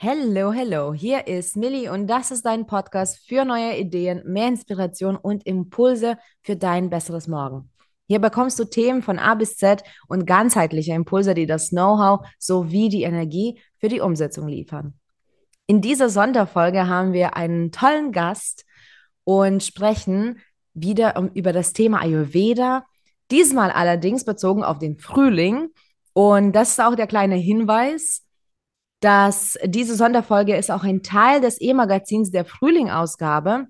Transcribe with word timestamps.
Hello, 0.00 0.52
hello, 0.52 0.94
hier 0.94 1.26
ist 1.26 1.56
Millie 1.56 1.90
und 1.90 2.06
das 2.06 2.30
ist 2.30 2.46
dein 2.46 2.68
Podcast 2.68 3.18
für 3.26 3.44
neue 3.44 3.76
Ideen, 3.76 4.22
mehr 4.24 4.46
Inspiration 4.46 5.16
und 5.16 5.44
Impulse 5.44 6.18
für 6.40 6.54
dein 6.54 6.88
besseres 6.88 7.26
Morgen. 7.26 7.68
Hier 8.06 8.20
bekommst 8.20 8.60
du 8.60 8.64
Themen 8.64 9.02
von 9.02 9.18
A 9.18 9.34
bis 9.34 9.56
Z 9.56 9.82
und 10.06 10.24
ganzheitliche 10.24 10.92
Impulse, 10.92 11.34
die 11.34 11.46
das 11.46 11.70
Know-how 11.70 12.24
sowie 12.38 12.88
die 12.90 13.02
Energie 13.02 13.60
für 13.78 13.88
die 13.88 13.98
Umsetzung 13.98 14.46
liefern. 14.46 14.94
In 15.66 15.80
dieser 15.80 16.10
Sonderfolge 16.10 16.86
haben 16.86 17.12
wir 17.12 17.36
einen 17.36 17.72
tollen 17.72 18.12
Gast 18.12 18.66
und 19.24 19.64
sprechen 19.64 20.38
wieder 20.74 21.20
über 21.34 21.52
das 21.52 21.72
Thema 21.72 22.02
Ayurveda, 22.02 22.84
diesmal 23.32 23.72
allerdings 23.72 24.24
bezogen 24.24 24.62
auf 24.62 24.78
den 24.78 24.96
Frühling. 24.96 25.70
Und 26.12 26.52
das 26.52 26.70
ist 26.70 26.80
auch 26.80 26.94
der 26.94 27.08
kleine 27.08 27.34
Hinweis, 27.34 28.27
dass 29.00 29.56
diese 29.64 29.94
Sonderfolge 29.94 30.56
ist 30.56 30.70
auch 30.70 30.82
ein 30.82 31.02
Teil 31.02 31.40
des 31.40 31.60
E-Magazins 31.60 32.30
der 32.30 32.44
Frühling-Ausgabe, 32.44 33.66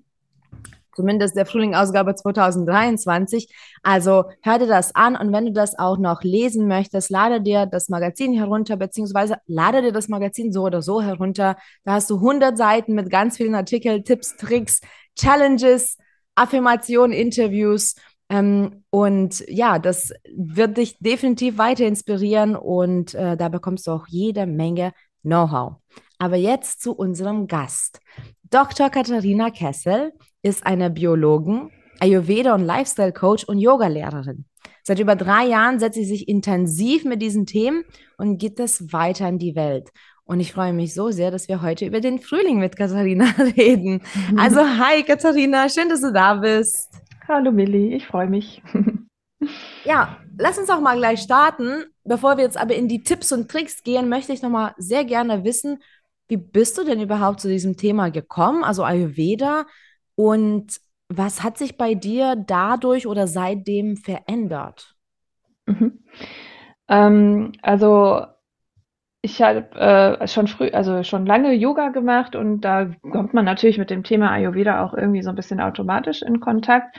zumindest 0.95 1.35
der 1.35 1.45
Frühling-Ausgabe 1.45 2.15
2023. 2.15 3.53
Also 3.83 4.25
hör 4.41 4.59
dir 4.59 4.67
das 4.67 4.95
an 4.95 5.15
und 5.15 5.31
wenn 5.31 5.45
du 5.45 5.53
das 5.53 5.77
auch 5.77 5.97
noch 5.97 6.23
lesen 6.23 6.67
möchtest, 6.67 7.09
lade 7.09 7.41
dir 7.41 7.67
das 7.67 7.89
Magazin 7.89 8.33
herunter, 8.33 8.75
beziehungsweise 8.75 9.37
lade 9.45 9.81
dir 9.81 9.91
das 9.91 10.09
Magazin 10.09 10.51
so 10.51 10.63
oder 10.63 10.81
so 10.81 11.01
herunter. 11.01 11.57
Da 11.83 11.93
hast 11.93 12.09
du 12.09 12.15
100 12.15 12.57
Seiten 12.57 12.95
mit 12.95 13.09
ganz 13.09 13.37
vielen 13.37 13.55
Artikeln, 13.55 14.03
Tipps, 14.03 14.35
Tricks, 14.35 14.81
Challenges, 15.15 15.97
Affirmationen, 16.35 17.15
Interviews. 17.15 17.95
Ähm, 18.29 18.83
und 18.89 19.43
ja, 19.47 19.79
das 19.79 20.13
wird 20.35 20.77
dich 20.77 20.99
definitiv 20.99 21.57
weiter 21.57 21.85
inspirieren 21.85 22.55
und 22.55 23.13
äh, 23.15 23.37
da 23.37 23.49
bekommst 23.49 23.87
du 23.87 23.91
auch 23.91 24.07
jede 24.07 24.45
Menge 24.45 24.91
Know-how. 25.23 25.77
Aber 26.17 26.35
jetzt 26.35 26.81
zu 26.81 26.93
unserem 26.93 27.47
Gast. 27.47 27.99
Dr. 28.49 28.89
Katharina 28.89 29.49
Kessel 29.51 30.11
ist 30.41 30.65
eine 30.65 30.89
Biologin, 30.89 31.69
Ayurveda- 31.99 32.55
und 32.55 32.65
Lifestyle-Coach 32.65 33.45
und 33.45 33.59
Yogalehrerin. 33.59 34.45
Seit 34.83 34.99
über 34.99 35.15
drei 35.15 35.45
Jahren 35.45 35.79
setzt 35.79 35.95
sie 35.95 36.05
sich 36.05 36.27
intensiv 36.27 37.05
mit 37.05 37.21
diesen 37.21 37.45
Themen 37.45 37.83
und 38.17 38.37
geht 38.37 38.59
es 38.59 38.91
weiter 38.91 39.27
in 39.27 39.37
die 39.37 39.55
Welt. 39.55 39.89
Und 40.23 40.39
ich 40.39 40.53
freue 40.53 40.73
mich 40.73 40.93
so 40.93 41.11
sehr, 41.11 41.31
dass 41.31 41.47
wir 41.47 41.61
heute 41.61 41.85
über 41.85 42.01
den 42.01 42.19
Frühling 42.19 42.59
mit 42.59 42.75
Katharina 42.75 43.25
reden. 43.57 44.01
Also, 44.37 44.61
hi 44.61 45.03
Katharina, 45.03 45.69
schön, 45.69 45.89
dass 45.89 46.01
du 46.01 46.13
da 46.13 46.35
bist. 46.35 46.89
Hallo 47.27 47.51
Milli, 47.51 47.95
ich 47.95 48.07
freue 48.07 48.27
mich. 48.27 48.61
Ja, 49.85 50.17
lass 50.39 50.57
uns 50.57 50.69
auch 50.69 50.81
mal 50.81 50.97
gleich 50.97 51.19
starten. 51.21 51.85
Bevor 52.03 52.37
wir 52.37 52.43
jetzt 52.43 52.57
aber 52.57 52.73
in 52.73 52.87
die 52.87 53.03
Tipps 53.03 53.31
und 53.31 53.51
Tricks 53.51 53.83
gehen, 53.83 54.09
möchte 54.09 54.33
ich 54.33 54.41
noch 54.41 54.49
mal 54.49 54.73
sehr 54.77 55.05
gerne 55.05 55.43
wissen, 55.43 55.83
wie 56.27 56.37
bist 56.37 56.77
du 56.77 56.83
denn 56.83 57.01
überhaupt 57.01 57.39
zu 57.39 57.47
diesem 57.47 57.77
Thema 57.77 58.09
gekommen, 58.09 58.63
also 58.63 58.83
Ayurveda? 58.83 59.65
Und 60.15 60.79
was 61.09 61.43
hat 61.43 61.57
sich 61.57 61.77
bei 61.77 61.95
dir 61.95 62.35
dadurch 62.35 63.07
oder 63.07 63.27
seitdem 63.27 63.97
verändert? 63.97 64.95
Mhm. 65.65 65.99
Ähm, 66.87 67.51
also 67.61 68.25
ich 69.21 69.41
habe 69.41 69.69
äh, 69.75 70.27
schon 70.27 70.47
früh, 70.47 70.69
also 70.69 71.03
schon 71.03 71.25
lange 71.25 71.53
Yoga 71.53 71.89
gemacht 71.89 72.35
und 72.35 72.61
da 72.61 72.89
kommt 73.11 73.33
man 73.33 73.43
natürlich 73.43 73.77
mit 73.77 73.89
dem 73.89 74.03
Thema 74.03 74.31
Ayurveda 74.31 74.83
auch 74.83 74.93
irgendwie 74.93 75.21
so 75.21 75.29
ein 75.29 75.35
bisschen 75.35 75.59
automatisch 75.59 76.21
in 76.21 76.39
Kontakt. 76.39 76.95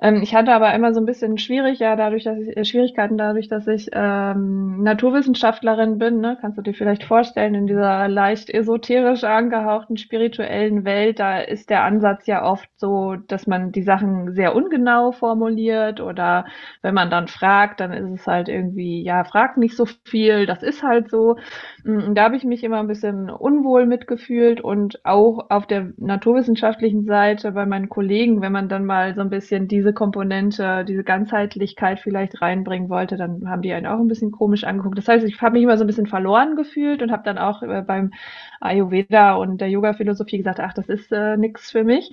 Ähm, 0.00 0.22
ich 0.22 0.32
hatte 0.34 0.52
aber 0.52 0.72
immer 0.74 0.94
so 0.94 1.00
ein 1.00 1.06
bisschen 1.06 1.38
schwierig, 1.38 1.80
ja, 1.80 1.96
dadurch, 1.96 2.22
dass 2.24 2.38
ich, 2.38 2.56
äh, 2.56 2.64
Schwierigkeiten 2.64 3.18
dadurch, 3.18 3.48
dass 3.48 3.66
ich 3.66 3.88
ähm, 3.92 4.80
Naturwissenschaftlerin 4.84 5.98
bin, 5.98 6.20
ne? 6.20 6.38
kannst 6.40 6.56
du 6.56 6.62
dir 6.62 6.72
vielleicht 6.74 7.02
vorstellen, 7.02 7.54
in 7.56 7.66
dieser 7.66 8.06
leicht 8.06 8.48
esoterisch 8.48 9.24
angehauchten 9.24 9.96
spirituellen 9.96 10.84
Welt, 10.84 11.18
da 11.18 11.38
ist 11.40 11.68
der 11.68 11.82
Ansatz 11.82 12.26
ja 12.28 12.44
oft 12.44 12.68
so, 12.76 13.16
dass 13.26 13.48
man 13.48 13.72
die 13.72 13.82
Sachen 13.82 14.34
sehr 14.34 14.54
ungenau 14.54 15.10
formuliert 15.10 16.00
oder 16.00 16.46
wenn 16.82 16.94
man 16.94 17.10
dann 17.10 17.26
fragt, 17.26 17.80
dann 17.80 17.92
ist 17.92 18.20
es 18.20 18.26
halt 18.26 18.48
irgendwie, 18.48 19.02
ja, 19.02 19.24
frag 19.24 19.56
nicht 19.56 19.76
so 19.76 19.84
viel, 20.04 20.46
das 20.46 20.62
ist 20.62 20.84
halt 20.84 21.10
so. 21.10 21.36
Mm, 21.84 22.14
da 22.14 22.24
habe 22.24 22.36
ich 22.36 22.44
mich 22.44 22.64
immer 22.64 22.78
ein 22.80 22.86
bisschen 22.88 23.30
unwohl 23.30 23.86
mitgefühlt 23.86 24.60
und 24.60 25.04
auch 25.04 25.50
auf 25.50 25.66
der 25.66 25.92
naturwissenschaftlichen 25.96 27.04
Seite 27.04 27.52
bei 27.52 27.66
meinen 27.66 27.88
Kollegen, 27.88 28.40
wenn 28.42 28.52
man 28.52 28.68
dann 28.68 28.84
mal 28.84 29.14
so 29.14 29.20
ein 29.20 29.30
bisschen 29.30 29.68
diese 29.68 29.87
diese 29.88 29.94
Komponente, 29.94 30.84
diese 30.86 31.02
Ganzheitlichkeit 31.02 32.00
vielleicht 32.00 32.42
reinbringen 32.42 32.90
wollte, 32.90 33.16
dann 33.16 33.48
haben 33.48 33.62
die 33.62 33.72
einen 33.72 33.86
auch 33.86 33.98
ein 33.98 34.08
bisschen 34.08 34.32
komisch 34.32 34.64
angeguckt. 34.64 34.98
Das 34.98 35.08
heißt, 35.08 35.24
ich 35.24 35.40
habe 35.40 35.54
mich 35.54 35.62
immer 35.62 35.78
so 35.78 35.84
ein 35.84 35.86
bisschen 35.86 36.06
verloren 36.06 36.56
gefühlt 36.56 37.00
und 37.00 37.10
habe 37.10 37.22
dann 37.24 37.38
auch 37.38 37.62
äh, 37.62 37.82
beim 37.86 38.12
Ayurveda 38.60 39.34
und 39.36 39.62
der 39.62 39.70
Yoga-Philosophie 39.70 40.36
gesagt, 40.36 40.60
ach, 40.60 40.74
das 40.74 40.90
ist 40.90 41.10
äh, 41.10 41.38
nichts 41.38 41.70
für 41.70 41.84
mich. 41.84 42.10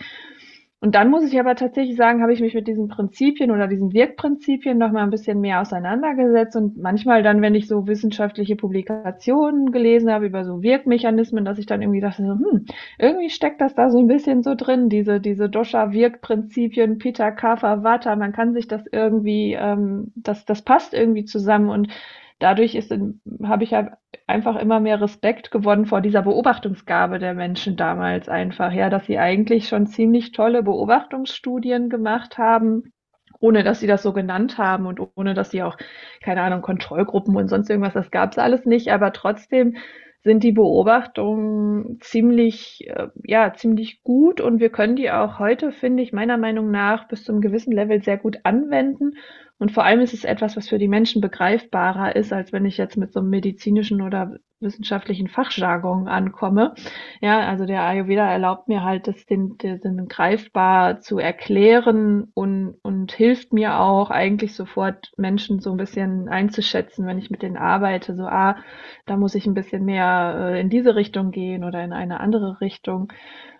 Und 0.85 0.93
dann 0.93 1.09
muss 1.09 1.23
ich 1.23 1.39
aber 1.39 1.55
tatsächlich 1.55 1.97
sagen, 1.97 2.21
habe 2.21 2.31
ich 2.31 2.41
mich 2.41 2.53
mit 2.53 2.67
diesen 2.67 2.89
Prinzipien 2.89 3.49
oder 3.49 3.67
diesen 3.67 3.91
Wirkprinzipien 3.91 4.77
noch 4.77 4.91
mal 4.91 5.01
ein 5.01 5.09
bisschen 5.09 5.41
mehr 5.41 5.59
auseinandergesetzt. 5.59 6.55
Und 6.55 6.77
manchmal 6.77 7.23
dann, 7.23 7.41
wenn 7.41 7.55
ich 7.55 7.67
so 7.67 7.87
wissenschaftliche 7.87 8.55
Publikationen 8.55 9.71
gelesen 9.71 10.11
habe 10.11 10.27
über 10.27 10.45
so 10.45 10.61
Wirkmechanismen, 10.61 11.43
dass 11.43 11.57
ich 11.57 11.65
dann 11.65 11.81
irgendwie 11.81 12.01
dachte, 12.01 12.21
so, 12.21 12.33
hm, 12.33 12.67
irgendwie 12.99 13.31
steckt 13.31 13.61
das 13.61 13.73
da 13.73 13.89
so 13.89 13.97
ein 13.97 14.05
bisschen 14.05 14.43
so 14.43 14.53
drin, 14.53 14.87
diese 14.87 15.19
diese 15.19 15.49
Dosha-Wirkprinzipien, 15.49 16.99
Pitta, 16.99 17.31
Kapha, 17.31 17.83
Vata, 17.83 18.15
man 18.15 18.31
kann 18.31 18.53
sich 18.53 18.67
das 18.67 18.83
irgendwie, 18.91 19.57
ähm, 19.59 20.11
das 20.15 20.45
das 20.45 20.61
passt 20.61 20.93
irgendwie 20.93 21.25
zusammen. 21.25 21.69
Und 21.69 21.87
dadurch 22.39 22.75
habe 23.43 23.63
ich 23.63 23.73
halt 23.73 23.91
einfach 24.27 24.55
immer 24.55 24.79
mehr 24.79 25.01
Respekt 25.01 25.51
gewonnen 25.51 25.85
vor 25.85 26.01
dieser 26.01 26.23
Beobachtungsgabe 26.23 27.19
der 27.19 27.33
Menschen 27.33 27.77
damals 27.77 28.27
einfach, 28.27 28.71
ja, 28.71 28.89
dass 28.89 29.05
sie 29.05 29.17
eigentlich 29.17 29.67
schon 29.67 29.87
ziemlich 29.87 30.31
tolle 30.31 30.63
Beobachtungsstudien 30.63 31.89
gemacht 31.89 32.37
haben, 32.37 32.91
ohne 33.39 33.63
dass 33.63 33.79
sie 33.79 33.87
das 33.87 34.03
so 34.03 34.13
genannt 34.13 34.57
haben 34.57 34.85
und 34.87 34.99
ohne 35.15 35.33
dass 35.33 35.51
sie 35.51 35.63
auch, 35.63 35.77
keine 36.23 36.41
Ahnung, 36.41 36.61
Kontrollgruppen 36.61 37.35
und 37.35 37.47
sonst 37.47 37.69
irgendwas, 37.69 37.93
das 37.93 38.11
gab 38.11 38.31
es 38.31 38.37
alles 38.37 38.65
nicht, 38.65 38.91
aber 38.91 39.13
trotzdem 39.13 39.77
sind 40.23 40.43
die 40.43 40.53
Beobachtungen 40.53 41.99
ziemlich, 42.01 42.87
äh, 42.89 43.09
ja, 43.23 43.53
ziemlich 43.53 44.01
gut 44.01 44.41
und 44.41 44.59
wir 44.59 44.69
können 44.69 44.95
die 44.95 45.11
auch 45.11 45.37
heute, 45.37 45.71
finde 45.71 46.01
ich, 46.01 46.13
meiner 46.13 46.37
Meinung 46.37 46.71
nach 46.71 47.07
bis 47.07 47.23
zu 47.23 47.31
einem 47.31 47.41
gewissen 47.41 47.71
Level 47.71 48.01
sehr 48.01 48.17
gut 48.17 48.39
anwenden 48.43 49.13
und 49.57 49.71
vor 49.71 49.85
allem 49.85 50.01
ist 50.01 50.13
es 50.13 50.25
etwas, 50.25 50.57
was 50.57 50.67
für 50.67 50.77
die 50.77 50.89
Menschen 50.89 51.21
begreifbarer 51.21 52.15
ist, 52.15 52.33
als 52.33 52.51
wenn 52.51 52.65
ich 52.65 52.77
jetzt 52.77 52.97
mit 52.97 53.13
so 53.13 53.21
einem 53.21 53.29
medizinischen 53.29 54.01
oder 54.01 54.35
wissenschaftlichen 54.59 55.27
Fachjargon 55.27 56.07
ankomme. 56.07 56.73
Ja, 57.21 57.39
also 57.47 57.65
der 57.65 57.83
Ayurveda 57.83 58.29
erlaubt 58.29 58.67
mir 58.67 58.83
halt, 58.83 59.07
das 59.07 59.25
den, 59.25 59.57
den 59.57 60.07
greifbar 60.07 60.99
zu 60.99 61.19
erklären 61.19 62.31
und, 62.33 62.75
und 62.81 63.13
hilft 63.13 63.53
mir 63.53 63.79
auch 63.79 64.09
eigentlich 64.09 64.55
sofort 64.55 65.11
Menschen 65.17 65.59
so 65.59 65.71
ein 65.71 65.77
bisschen 65.77 66.27
einzuschätzen, 66.27 67.05
wenn 67.05 67.17
ich 67.19 67.29
mit 67.29 67.41
denen 67.41 67.57
arbeite. 67.57 68.15
So, 68.15 68.23
ah, 68.23 68.57
da 69.05 69.15
muss 69.15 69.35
ich 69.35 69.45
ein 69.45 69.53
bisschen 69.53 69.85
mehr 69.85 70.35
äh, 70.37 70.59
in 70.59 70.69
diese 70.69 70.95
Richtung 70.95 71.31
gehen 71.31 71.63
oder 71.63 71.83
in 71.83 71.93
eine 71.93 72.19
andere 72.19 72.59
Richtung. 72.59 73.11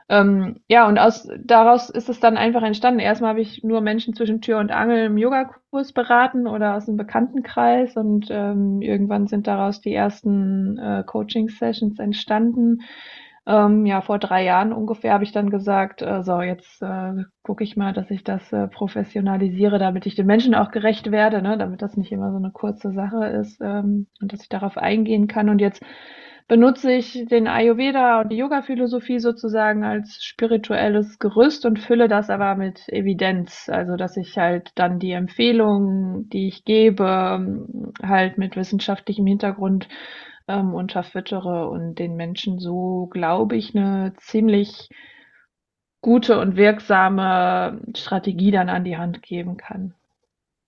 Ähm, 0.08 0.60
ja, 0.68 0.88
und 0.88 1.00
aus, 1.00 1.28
daraus 1.44 1.90
ist 1.90 2.10
es 2.10 2.20
dann 2.20 2.38
einfach 2.38 2.62
entstanden. 2.62 3.00
Erstmal 3.00 3.32
habe 3.32 3.42
ich 3.42 3.64
nur 3.64 3.82
Menschen 3.82 4.14
zwischen 4.14 4.40
Tür 4.42 4.60
und 4.60 4.72
Angel 4.72 5.06
im 5.06 5.18
Yogakurs 5.18 5.94
beraten 5.94 6.46
oder 6.48 6.76
aus 6.76 6.88
einem 6.88 6.98
Bekanntenkreis 6.98 7.98
und 7.98 8.28
ähm, 8.30 8.82
irgendwann 8.82 9.26
sind 9.28 9.48
daraus 9.48 9.82
die 9.82 9.94
ersten 9.94 10.78
äh, 10.78 11.04
Coaching-Sessions 11.06 11.98
entstanden. 11.98 12.82
Ähm, 13.48 13.86
ja, 13.86 14.02
vor 14.02 14.20
drei 14.20 14.44
Jahren 14.44 14.74
ungefähr 14.74 15.14
habe 15.14 15.24
ich 15.24 15.32
dann 15.32 15.50
gesagt, 15.50 16.02
äh, 16.02 16.24
so, 16.24 16.42
jetzt 16.42 16.82
äh, 16.82 17.14
gucke 17.44 17.64
ich 17.64 17.76
mal, 17.76 17.94
dass 17.94 18.10
ich 18.12 18.24
das 18.24 18.52
äh, 18.54 18.68
professionalisiere, 18.68 19.80
damit 19.80 20.06
ich 20.08 20.16
den 20.16 20.26
Menschen 20.28 20.56
auch 20.56 20.72
gerecht 20.72 21.12
werde, 21.12 21.42
ne, 21.42 21.58
damit 21.58 21.82
das 21.82 21.98
nicht 21.98 22.12
immer 22.12 22.32
so 22.32 22.38
eine 22.38 22.52
kurze 22.52 22.92
Sache 22.92 23.26
ist 23.26 23.60
ähm, 23.62 24.08
und 24.22 24.34
dass 24.34 24.42
ich 24.42 24.50
darauf 24.50 24.78
eingehen 24.78 25.28
kann. 25.28 25.50
Und 25.50 25.62
jetzt 25.62 25.84
benutze 26.48 26.92
ich 26.92 27.26
den 27.26 27.48
Ayurveda 27.48 28.22
und 28.22 28.32
die 28.32 28.38
Yoga-Philosophie 28.38 29.20
sozusagen 29.20 29.84
als 29.84 30.24
spirituelles 30.24 31.18
Gerüst 31.20 31.66
und 31.66 31.80
fülle 31.80 32.08
das 32.08 32.30
aber 32.30 32.56
mit 32.56 32.88
Evidenz. 32.90 33.70
Also, 33.70 33.96
dass 33.96 34.16
ich 34.18 34.38
halt 34.38 34.72
dann 34.76 35.00
die 35.00 35.12
Empfehlungen, 35.12 36.30
die 36.30 36.48
ich 36.48 36.64
gebe, 36.64 37.68
halt 38.04 38.38
mit 38.38 38.56
wissenschaftlichem 38.56 39.26
Hintergrund 39.26 39.88
ähm, 40.48 40.74
unterfüttere 40.74 41.70
und 41.70 41.96
den 41.96 42.16
Menschen 42.16 42.60
so, 42.60 43.08
glaube 43.08 43.56
ich, 43.56 43.76
eine 43.76 44.14
ziemlich 44.18 44.90
gute 46.02 46.40
und 46.40 46.56
wirksame 46.56 47.82
Strategie 47.96 48.52
dann 48.52 48.70
an 48.70 48.84
die 48.84 48.98
Hand 48.98 49.24
geben 49.24 49.58
kann. 49.58 49.96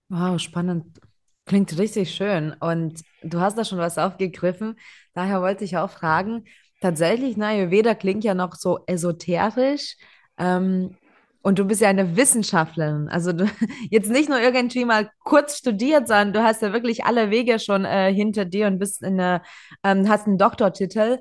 Wow, 0.08 0.40
spannend. 0.40 0.86
Klingt 1.48 1.78
richtig 1.78 2.14
schön. 2.14 2.54
Und 2.60 3.00
du 3.22 3.40
hast 3.40 3.56
da 3.56 3.64
schon 3.64 3.78
was 3.78 3.96
aufgegriffen. 3.96 4.78
Daher 5.14 5.40
wollte 5.40 5.64
ich 5.64 5.78
auch 5.78 5.90
fragen, 5.90 6.44
tatsächlich, 6.82 7.38
na, 7.38 7.48
Ayurveda 7.48 7.94
klingt 7.94 8.22
ja 8.22 8.34
noch 8.34 8.54
so 8.54 8.80
esoterisch. 8.86 9.96
Ähm, 10.36 10.94
und 11.40 11.58
du 11.58 11.64
bist 11.64 11.80
ja 11.80 11.88
eine 11.88 12.18
Wissenschaftlerin. 12.18 13.08
Also 13.08 13.32
du 13.32 13.46
jetzt 13.90 14.10
nicht 14.10 14.28
nur 14.28 14.38
irgendwie 14.38 14.84
mal 14.84 15.10
kurz 15.24 15.56
studiert, 15.56 16.06
sondern 16.06 16.34
du 16.34 16.42
hast 16.42 16.60
ja 16.60 16.74
wirklich 16.74 17.06
alle 17.06 17.30
Wege 17.30 17.58
schon 17.58 17.86
äh, 17.86 18.12
hinter 18.12 18.44
dir 18.44 18.66
und 18.66 18.78
bist 18.78 19.02
in 19.02 19.18
eine, 19.18 19.40
ähm, 19.82 20.06
hast 20.06 20.26
einen 20.26 20.36
Doktortitel. 20.36 21.18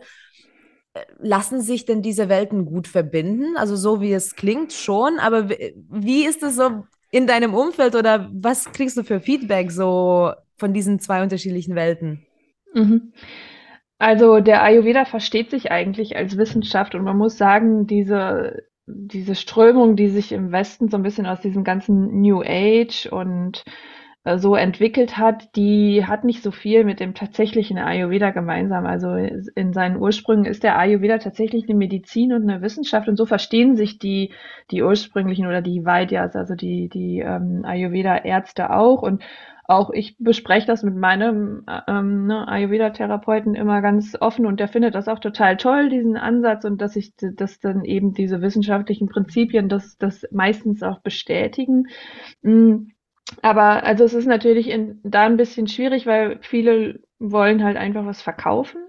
lassen 1.20 1.62
sich 1.62 1.86
denn 1.86 2.02
diese 2.02 2.28
Welten 2.28 2.66
gut 2.66 2.88
verbinden? 2.88 3.56
Also 3.56 3.78
so 3.78 4.02
wie 4.02 4.12
es 4.14 4.36
klingt 4.36 4.74
schon, 4.74 5.20
aber 5.20 5.50
wie 5.50 6.26
ist 6.26 6.44
es 6.44 6.56
so 6.58 6.84
in 7.12 7.28
deinem 7.28 7.54
Umfeld 7.54 7.96
oder 7.96 8.30
was 8.34 8.72
kriegst 8.72 8.98
du 8.98 9.04
für 9.04 9.20
Feedback 9.20 9.72
so 9.72 10.32
von 10.58 10.74
diesen 10.74 11.00
zwei 11.00 11.24
unterschiedlichen 11.24 11.76
Welten? 11.76 12.26
Mhm. 12.74 13.14
Also 14.00 14.40
der 14.40 14.62
Ayurveda 14.64 15.06
versteht 15.06 15.50
sich 15.50 15.72
eigentlich 15.72 16.16
als 16.18 16.38
Wissenschaft 16.38 16.94
und 16.94 17.04
man 17.04 17.18
muss 17.18 17.38
sagen, 17.38 17.88
diese, 17.88 18.64
diese 18.86 19.36
Strömung, 19.36 19.96
die 19.96 20.10
sich 20.10 20.32
im 20.32 20.52
Westen 20.52 20.90
so 20.90 20.98
ein 20.98 21.04
bisschen 21.04 21.26
aus 21.26 21.42
diesem 21.42 21.64
ganzen 21.64 22.22
New 22.22 22.44
Age 22.46 23.08
und 23.08 23.64
so 24.36 24.56
entwickelt 24.56 25.18
hat, 25.18 25.56
die 25.56 26.06
hat 26.06 26.24
nicht 26.24 26.44
so 26.44 26.52
viel 26.52 26.84
mit 26.84 27.00
dem 27.00 27.14
tatsächlichen 27.14 27.78
Ayurveda 27.78 28.32
gemeinsam. 28.32 28.86
Also 28.86 29.14
in 29.14 29.74
seinen 29.74 29.98
Ursprüngen 29.98 30.46
ist 30.46 30.64
der 30.64 30.78
Ayurveda 30.78 31.18
tatsächlich 31.20 31.70
eine 31.70 31.78
Medizin 31.78 32.34
und 32.34 32.44
eine 32.44 32.62
Wissenschaft 32.62 33.08
und 33.08 33.16
so 33.16 33.26
verstehen 33.26 33.76
sich 33.76 34.00
die, 34.00 34.34
die 34.72 34.84
ursprünglichen 34.84 35.48
oder 35.48 35.62
die 35.62 35.86
Vaidyas, 35.86 36.36
also 36.36 36.56
die, 36.56 36.90
die 36.90 37.20
ähm, 37.20 37.64
Ayurveda-Ärzte 37.64 38.72
auch 38.72 39.02
und 39.02 39.24
auch 39.70 39.90
ich 39.92 40.16
bespreche 40.18 40.66
das 40.66 40.84
mit 40.84 40.96
meinem 40.96 41.66
ähm, 41.88 42.26
ne, 42.26 42.48
Ayurveda-Therapeuten 42.48 43.54
immer 43.54 43.82
ganz 43.82 44.16
offen 44.20 44.46
und 44.46 44.60
der 44.62 44.70
findet 44.70 44.96
das 44.96 45.10
auch 45.10 45.20
total 45.20 45.58
toll, 45.58 45.90
diesen 45.90 46.16
Ansatz 46.16 46.64
und 46.64 46.82
dass 46.82 46.96
ich, 46.96 47.14
dass 47.18 47.60
dann 47.60 47.84
eben 47.84 48.14
diese 48.14 48.42
wissenschaftlichen 48.42 49.10
Prinzipien 49.10 49.68
das, 49.68 49.98
das 49.98 50.26
meistens 50.32 50.84
auch 50.84 51.00
bestätigen. 51.00 51.88
Mhm 52.42 52.92
aber 53.42 53.84
also 53.84 54.04
es 54.04 54.14
ist 54.14 54.26
natürlich 54.28 54.70
in, 54.70 55.00
da 55.04 55.26
ein 55.26 55.38
bisschen 55.38 55.68
schwierig, 55.68 56.06
weil 56.06 56.40
viele 56.42 57.02
wollen 57.20 57.64
halt 57.64 57.78
einfach 57.78 58.06
was 58.06 58.22
verkaufen. 58.22 58.80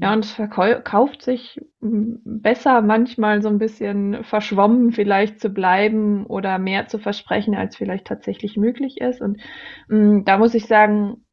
Ja, 0.00 0.10
mhm. 0.10 0.16
und 0.16 0.24
es 0.24 0.32
verkauft 0.32 1.22
sich 1.22 1.60
besser, 1.80 2.82
manchmal 2.82 3.42
so 3.42 3.48
ein 3.48 3.58
bisschen 3.58 4.24
verschwommen 4.24 4.92
vielleicht 4.92 5.40
zu 5.40 5.50
bleiben 5.50 6.26
oder 6.26 6.58
mehr 6.58 6.86
zu 6.88 6.98
versprechen, 6.98 7.54
als 7.54 7.76
vielleicht 7.76 8.06
tatsächlich 8.06 8.56
möglich 8.56 9.00
ist. 9.00 9.20
Und 9.20 9.40
mh, 9.88 10.22
da 10.24 10.38
muss 10.38 10.54
ich 10.54 10.66
sagen, 10.66 11.24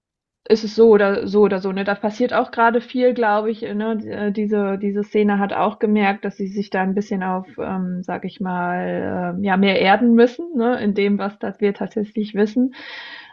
ist 0.49 0.63
es 0.63 0.75
so 0.75 0.89
oder 0.89 1.27
so 1.27 1.41
oder 1.41 1.59
so. 1.59 1.71
Ne? 1.71 1.83
Da 1.83 1.95
passiert 1.95 2.33
auch 2.33 2.51
gerade 2.51 2.81
viel, 2.81 3.13
glaube 3.13 3.51
ich. 3.51 3.61
Ne? 3.61 3.99
Äh, 4.05 4.31
diese, 4.31 4.77
diese 4.77 5.03
Szene 5.03 5.39
hat 5.39 5.53
auch 5.53 5.79
gemerkt, 5.79 6.25
dass 6.25 6.38
sie 6.38 6.47
sich 6.47 6.69
da 6.69 6.81
ein 6.81 6.95
bisschen 6.95 7.23
auf, 7.23 7.47
ähm, 7.57 8.01
sag 8.03 8.25
ich 8.25 8.39
mal, 8.39 9.35
äh, 9.39 9.45
ja, 9.45 9.57
mehr 9.57 9.81
erden 9.81 10.13
müssen, 10.13 10.55
ne? 10.55 10.79
in 10.81 10.94
dem, 10.94 11.17
was 11.17 11.38
das 11.39 11.59
wir 11.59 11.73
tatsächlich 11.73 12.33
wissen. 12.33 12.73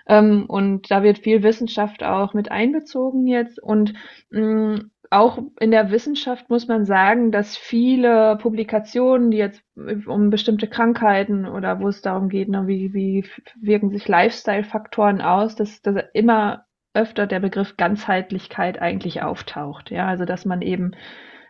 Ähm, 0.06 0.46
und 0.46 0.90
da 0.90 1.02
wird 1.02 1.18
viel 1.18 1.42
Wissenschaft 1.42 2.02
auch 2.02 2.34
mit 2.34 2.50
einbezogen 2.50 3.26
jetzt. 3.26 3.62
Und 3.62 3.94
mh, 4.30 4.40
mm, 4.40 4.90
auch 5.10 5.38
in 5.60 5.70
der 5.70 5.90
Wissenschaft 5.90 6.50
muss 6.50 6.66
man 6.66 6.84
sagen, 6.84 7.30
dass 7.30 7.56
viele 7.56 8.36
Publikationen, 8.36 9.30
die 9.30 9.36
jetzt 9.36 9.62
um 9.76 10.30
bestimmte 10.30 10.66
Krankheiten 10.66 11.46
oder 11.46 11.78
wo 11.80 11.88
es 11.88 12.02
darum 12.02 12.28
geht, 12.28 12.48
ne, 12.48 12.66
wie, 12.66 12.92
wie 12.94 13.24
wirken 13.60 13.90
sich 13.90 14.08
Lifestyle-Faktoren 14.08 15.20
aus, 15.20 15.54
dass, 15.54 15.82
dass 15.82 15.96
immer 16.14 16.64
öfter 16.94 17.26
der 17.26 17.40
Begriff 17.40 17.76
Ganzheitlichkeit 17.76 18.80
eigentlich 18.80 19.22
auftaucht. 19.22 19.90
Ja, 19.90 20.06
also 20.06 20.24
dass 20.24 20.44
man 20.44 20.62
eben 20.62 20.92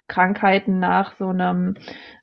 Krankheiten 0.06 0.78
nach 0.80 1.16
so 1.16 1.28
einem, 1.28 1.76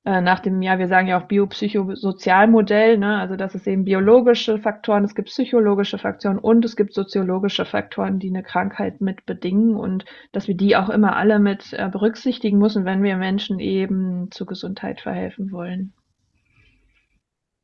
äh, 0.05 0.21
nach 0.21 0.39
dem, 0.39 0.61
ja, 0.61 0.77
wir 0.77 0.87
sagen 0.87 1.07
ja 1.07 1.19
auch 1.19 1.27
biopsychosozialmodell, 1.27 2.97
ne, 2.97 3.17
also 3.17 3.35
dass 3.35 3.55
es 3.55 3.65
eben 3.65 3.85
biologische 3.85 4.59
Faktoren, 4.59 5.03
es 5.03 5.15
gibt 5.15 5.29
psychologische 5.29 5.97
Faktoren 5.97 6.37
und 6.37 6.63
es 6.63 6.75
gibt 6.75 6.93
soziologische 6.93 7.65
Faktoren, 7.65 8.19
die 8.19 8.29
eine 8.29 8.43
Krankheit 8.43 9.01
mit 9.01 9.25
bedingen 9.25 9.75
und 9.75 10.05
dass 10.31 10.47
wir 10.47 10.55
die 10.55 10.75
auch 10.75 10.89
immer 10.89 11.15
alle 11.15 11.39
mit 11.39 11.73
äh, 11.73 11.89
berücksichtigen 11.89 12.59
müssen, 12.59 12.85
wenn 12.85 13.01
wir 13.01 13.17
Menschen 13.17 13.59
eben 13.59 14.29
zur 14.29 14.45
Gesundheit 14.45 15.01
verhelfen 15.01 15.51
wollen. 15.51 15.93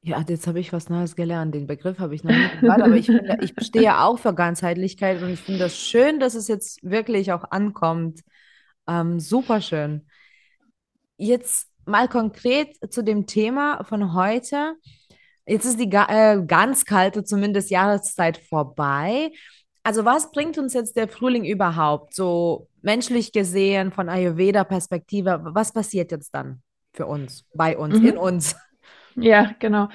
Ja, 0.07 0.23
jetzt 0.25 0.47
habe 0.47 0.61
ich 0.61 0.71
was 0.71 0.87
Neues 0.87 1.17
gelernt. 1.17 1.53
Den 1.53 1.67
Begriff 1.67 1.99
habe 1.99 2.15
ich 2.15 2.23
noch 2.23 2.31
nie 2.31 2.47
gehört, 2.61 2.81
aber 2.81 2.95
ich, 2.95 3.07
finde, 3.07 3.39
ich 3.41 3.53
stehe 3.61 3.99
auch 3.99 4.17
für 4.17 4.33
Ganzheitlichkeit 4.33 5.21
und 5.21 5.29
ich 5.29 5.41
finde 5.41 5.59
das 5.59 5.77
schön, 5.77 6.21
dass 6.21 6.33
es 6.33 6.47
jetzt 6.47 6.79
wirklich 6.81 7.33
auch 7.33 7.43
ankommt. 7.51 8.21
Ähm, 8.87 9.19
super 9.19 9.59
schön. 9.59 10.07
Jetzt 11.17 11.67
mal 11.85 12.07
konkret 12.07 12.77
zu 12.89 13.03
dem 13.03 13.25
Thema 13.27 13.83
von 13.83 14.13
heute. 14.13 14.75
Jetzt 15.45 15.65
ist 15.65 15.77
die 15.77 15.91
äh, 15.91 16.41
ganz 16.47 16.85
kalte, 16.85 17.25
zumindest 17.25 17.69
Jahreszeit 17.69 18.37
vorbei. 18.37 19.33
Also 19.83 20.05
was 20.05 20.31
bringt 20.31 20.57
uns 20.57 20.73
jetzt 20.73 20.95
der 20.95 21.09
Frühling 21.09 21.43
überhaupt, 21.43 22.15
so 22.15 22.69
menschlich 22.81 23.33
gesehen, 23.33 23.91
von 23.91 24.07
Ayurveda-Perspektive? 24.07 25.41
Was 25.43 25.73
passiert 25.73 26.13
jetzt 26.13 26.33
dann 26.33 26.61
für 26.93 27.07
uns, 27.07 27.43
bei 27.53 27.77
uns, 27.77 27.99
mhm. 27.99 28.07
in 28.07 28.17
uns? 28.17 28.55
Ja, 29.19 29.51
genau. 29.59 29.89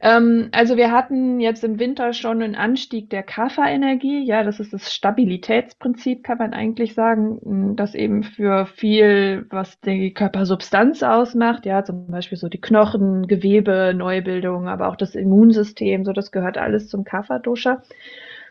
Ähm, 0.00 0.48
also 0.52 0.76
wir 0.76 0.92
hatten 0.92 1.40
jetzt 1.40 1.64
im 1.64 1.78
Winter 1.78 2.12
schon 2.12 2.42
einen 2.42 2.54
Anstieg 2.56 3.10
der 3.10 3.22
Kapha-Energie. 3.22 4.24
Ja, 4.24 4.44
das 4.44 4.60
ist 4.60 4.72
das 4.72 4.92
Stabilitätsprinzip, 4.94 6.24
kann 6.24 6.38
man 6.38 6.54
eigentlich 6.54 6.94
sagen, 6.94 7.76
das 7.76 7.94
eben 7.94 8.22
für 8.24 8.66
viel, 8.66 9.46
was 9.50 9.80
die 9.80 10.14
Körpersubstanz 10.14 11.02
ausmacht, 11.02 11.66
ja, 11.66 11.84
zum 11.84 12.08
Beispiel 12.08 12.38
so 12.38 12.48
die 12.48 12.60
Knochen, 12.60 13.26
Gewebe, 13.28 13.94
Neubildung, 13.96 14.68
aber 14.68 14.88
auch 14.88 14.96
das 14.96 15.14
Immunsystem, 15.16 16.04
so 16.04 16.12
das 16.12 16.32
gehört 16.32 16.58
alles 16.58 16.88
zum 16.88 17.04
Kapha-Dosha. 17.04 17.82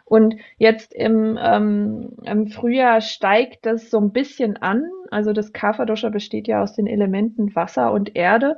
Und 0.05 0.35
jetzt 0.57 0.93
im, 0.93 1.39
ähm, 1.41 2.11
im 2.25 2.47
Frühjahr 2.47 3.01
steigt 3.01 3.65
das 3.65 3.89
so 3.89 3.99
ein 3.99 4.11
bisschen 4.11 4.57
an. 4.57 4.83
Also 5.09 5.33
das 5.33 5.53
Kapha-Dosha 5.53 6.09
besteht 6.09 6.47
ja 6.47 6.61
aus 6.63 6.73
den 6.75 6.87
Elementen 6.87 7.55
Wasser 7.55 7.93
und 7.93 8.15
Erde. 8.15 8.57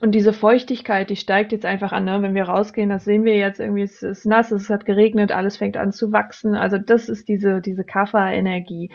Und 0.00 0.12
diese 0.12 0.32
Feuchtigkeit, 0.32 1.10
die 1.10 1.16
steigt 1.16 1.50
jetzt 1.50 1.64
einfach 1.64 1.92
an. 1.92 2.04
Ne? 2.04 2.20
Wenn 2.22 2.34
wir 2.34 2.44
rausgehen, 2.44 2.90
das 2.90 3.04
sehen 3.04 3.24
wir 3.24 3.36
jetzt 3.36 3.58
irgendwie, 3.58 3.82
es 3.82 4.02
ist 4.02 4.26
nass, 4.26 4.52
es 4.52 4.70
hat 4.70 4.84
geregnet, 4.84 5.32
alles 5.32 5.56
fängt 5.56 5.76
an 5.76 5.92
zu 5.92 6.12
wachsen. 6.12 6.54
Also 6.54 6.78
das 6.78 7.08
ist 7.08 7.26
diese, 7.28 7.60
diese 7.60 7.84
Kapha-Energie. 7.84 8.90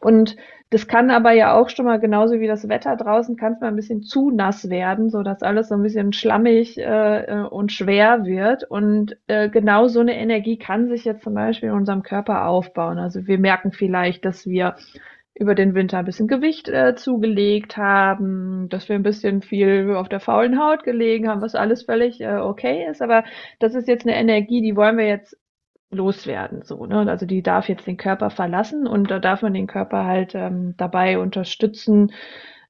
Und 0.00 0.36
das 0.70 0.86
kann 0.88 1.10
aber 1.10 1.32
ja 1.32 1.54
auch 1.54 1.68
schon 1.68 1.84
mal 1.84 2.00
genauso 2.00 2.40
wie 2.40 2.46
das 2.46 2.68
Wetter 2.68 2.96
draußen, 2.96 3.36
kann 3.36 3.52
es 3.52 3.60
mal 3.60 3.68
ein 3.68 3.76
bisschen 3.76 4.02
zu 4.02 4.30
nass 4.30 4.70
werden, 4.70 5.10
so 5.10 5.22
dass 5.22 5.42
alles 5.42 5.68
so 5.68 5.74
ein 5.74 5.82
bisschen 5.82 6.12
schlammig 6.12 6.78
äh, 6.78 7.24
äh, 7.24 7.42
und 7.42 7.70
schwer 7.70 8.24
wird. 8.24 8.64
Und 8.64 9.16
äh, 9.26 9.50
genau 9.50 9.88
so 9.88 10.00
eine 10.00 10.16
Energie 10.16 10.56
kann 10.56 10.88
sich 10.88 11.04
jetzt 11.04 11.22
zum 11.22 11.34
Beispiel 11.34 11.68
in 11.68 11.74
unserem 11.74 12.02
Körper 12.02 12.46
aufbauen. 12.46 12.98
Also 12.98 13.26
wir 13.26 13.38
merken 13.38 13.72
vielleicht, 13.72 14.24
dass 14.24 14.46
wir 14.46 14.76
über 15.34 15.54
den 15.54 15.74
Winter 15.74 15.98
ein 15.98 16.04
bisschen 16.04 16.28
Gewicht 16.28 16.68
äh, 16.68 16.94
zugelegt 16.96 17.76
haben, 17.76 18.68
dass 18.68 18.88
wir 18.88 18.96
ein 18.96 19.02
bisschen 19.02 19.42
viel 19.42 19.94
auf 19.94 20.08
der 20.08 20.20
faulen 20.20 20.58
Haut 20.58 20.84
gelegen 20.84 21.28
haben, 21.28 21.40
was 21.40 21.54
alles 21.54 21.84
völlig 21.84 22.20
äh, 22.20 22.36
okay 22.36 22.86
ist. 22.90 23.00
Aber 23.00 23.24
das 23.58 23.74
ist 23.74 23.88
jetzt 23.88 24.06
eine 24.06 24.16
Energie, 24.16 24.60
die 24.60 24.76
wollen 24.76 24.98
wir 24.98 25.06
jetzt 25.06 25.36
loswerden, 25.90 26.62
so, 26.62 26.86
ne? 26.86 27.10
Also 27.10 27.26
die 27.26 27.42
darf 27.42 27.68
jetzt 27.68 27.86
den 27.86 27.96
Körper 27.96 28.30
verlassen 28.30 28.86
und 28.86 29.10
da 29.10 29.18
darf 29.18 29.42
man 29.42 29.54
den 29.54 29.66
Körper 29.66 30.04
halt 30.04 30.34
ähm, 30.34 30.74
dabei 30.76 31.18
unterstützen, 31.18 32.12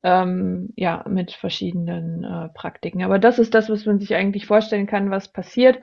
ähm, 0.02 0.70
ja, 0.76 1.04
mit 1.08 1.32
verschiedenen 1.32 2.24
äh, 2.24 2.48
Praktiken. 2.54 3.02
Aber 3.02 3.18
das 3.18 3.38
ist 3.38 3.54
das, 3.54 3.68
was 3.68 3.84
man 3.84 3.98
sich 3.98 4.14
eigentlich 4.14 4.46
vorstellen 4.46 4.86
kann, 4.86 5.10
was 5.10 5.32
passiert. 5.32 5.82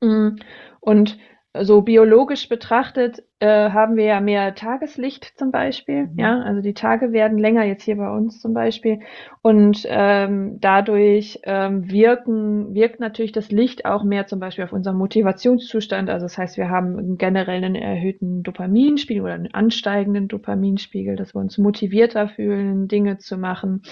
Mm, 0.00 0.36
und 0.80 1.18
so 1.60 1.82
biologisch 1.82 2.48
betrachtet 2.48 3.22
äh, 3.38 3.70
haben 3.70 3.96
wir 3.96 4.04
ja 4.04 4.20
mehr 4.20 4.54
Tageslicht 4.54 5.36
zum 5.36 5.50
Beispiel. 5.50 6.06
Mhm. 6.06 6.18
Ja, 6.18 6.40
also 6.40 6.62
die 6.62 6.72
Tage 6.72 7.12
werden 7.12 7.38
länger 7.38 7.64
jetzt 7.64 7.82
hier 7.84 7.96
bei 7.96 8.10
uns 8.10 8.40
zum 8.40 8.54
Beispiel 8.54 9.00
und 9.42 9.86
ähm, 9.86 10.58
dadurch 10.60 11.40
ähm, 11.42 11.90
wirken 11.90 12.74
wirkt 12.74 13.00
natürlich 13.00 13.32
das 13.32 13.50
Licht 13.50 13.84
auch 13.84 14.02
mehr 14.02 14.26
zum 14.26 14.40
Beispiel 14.40 14.64
auf 14.64 14.72
unseren 14.72 14.96
Motivationszustand. 14.96 16.08
Also 16.08 16.24
das 16.24 16.38
heißt, 16.38 16.56
wir 16.56 16.70
haben 16.70 17.18
generell 17.18 17.62
einen 17.62 17.74
erhöhten 17.74 18.42
Dopaminspiegel 18.42 19.22
oder 19.22 19.34
einen 19.34 19.52
ansteigenden 19.52 20.28
Dopaminspiegel, 20.28 21.16
dass 21.16 21.34
wir 21.34 21.40
uns 21.40 21.58
motivierter 21.58 22.28
fühlen, 22.28 22.88
Dinge 22.88 23.18
zu 23.18 23.36
machen. 23.36 23.82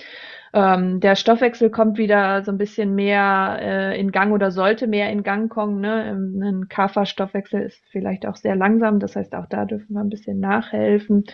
Ähm, 0.53 0.99
der 0.99 1.15
Stoffwechsel 1.15 1.71
kommt 1.71 1.97
wieder 1.97 2.43
so 2.43 2.51
ein 2.51 2.59
bisschen 2.59 2.95
mehr 2.95 3.59
äh, 3.61 4.01
in 4.01 4.11
Gang 4.11 4.33
oder 4.33 4.51
sollte 4.51 4.89
mehr 4.89 5.11
in 5.11 5.23
Gang 5.23 5.51
kommen. 5.51 5.81
Ne? 5.81 6.07
Ähm, 6.09 6.43
ein 6.43 6.69
Kapha-Stoffwechsel 6.69 7.63
ist 7.63 7.81
vielleicht 7.91 8.27
auch 8.27 8.35
sehr 8.35 8.57
langsam, 8.57 8.99
das 8.99 9.15
heißt, 9.15 9.35
auch 9.35 9.47
da 9.47 9.65
dürfen 9.65 9.95
wir 9.95 10.01
ein 10.01 10.09
bisschen 10.09 10.41
nachhelfen. 10.41 11.25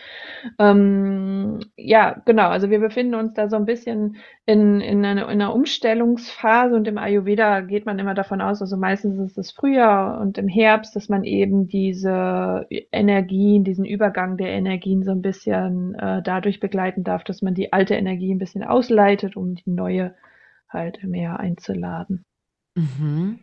Ähm, 0.58 1.60
ja, 1.76 2.20
genau, 2.26 2.48
also 2.48 2.68
wir 2.68 2.78
befinden 2.78 3.14
uns 3.14 3.32
da 3.32 3.48
so 3.48 3.56
ein 3.56 3.64
bisschen 3.64 4.16
in, 4.44 4.80
in, 4.80 5.04
einer, 5.04 5.22
in 5.22 5.40
einer 5.40 5.54
Umstellungsphase 5.54 6.76
und 6.76 6.86
im 6.86 6.98
Ayurveda 6.98 7.60
geht 7.62 7.86
man 7.86 7.98
immer 7.98 8.14
davon 8.14 8.42
aus, 8.42 8.60
also 8.60 8.76
meistens 8.76 9.18
ist 9.18 9.38
es 9.38 9.50
Frühjahr 9.50 10.20
und 10.20 10.36
im 10.38 10.46
Herbst, 10.46 10.94
dass 10.94 11.08
man 11.08 11.24
eben 11.24 11.68
diese 11.68 12.66
Energien, 12.92 13.64
diesen 13.64 13.84
Übergang 13.84 14.36
der 14.36 14.50
Energien 14.50 15.02
so 15.04 15.10
ein 15.10 15.22
bisschen 15.22 15.94
äh, 15.94 16.22
dadurch 16.22 16.60
begleiten 16.60 17.02
darf, 17.02 17.24
dass 17.24 17.40
man 17.40 17.54
die 17.54 17.72
alte 17.72 17.94
Energie 17.94 18.32
ein 18.32 18.38
bisschen 18.38 18.62
ausleitet 18.62 19.05
vorbereitet, 19.06 19.36
um 19.36 19.54
die 19.54 19.70
neue 19.70 20.14
halt 20.68 21.02
mehr 21.04 21.38
einzuladen. 21.38 22.24
Mhm. 22.74 23.40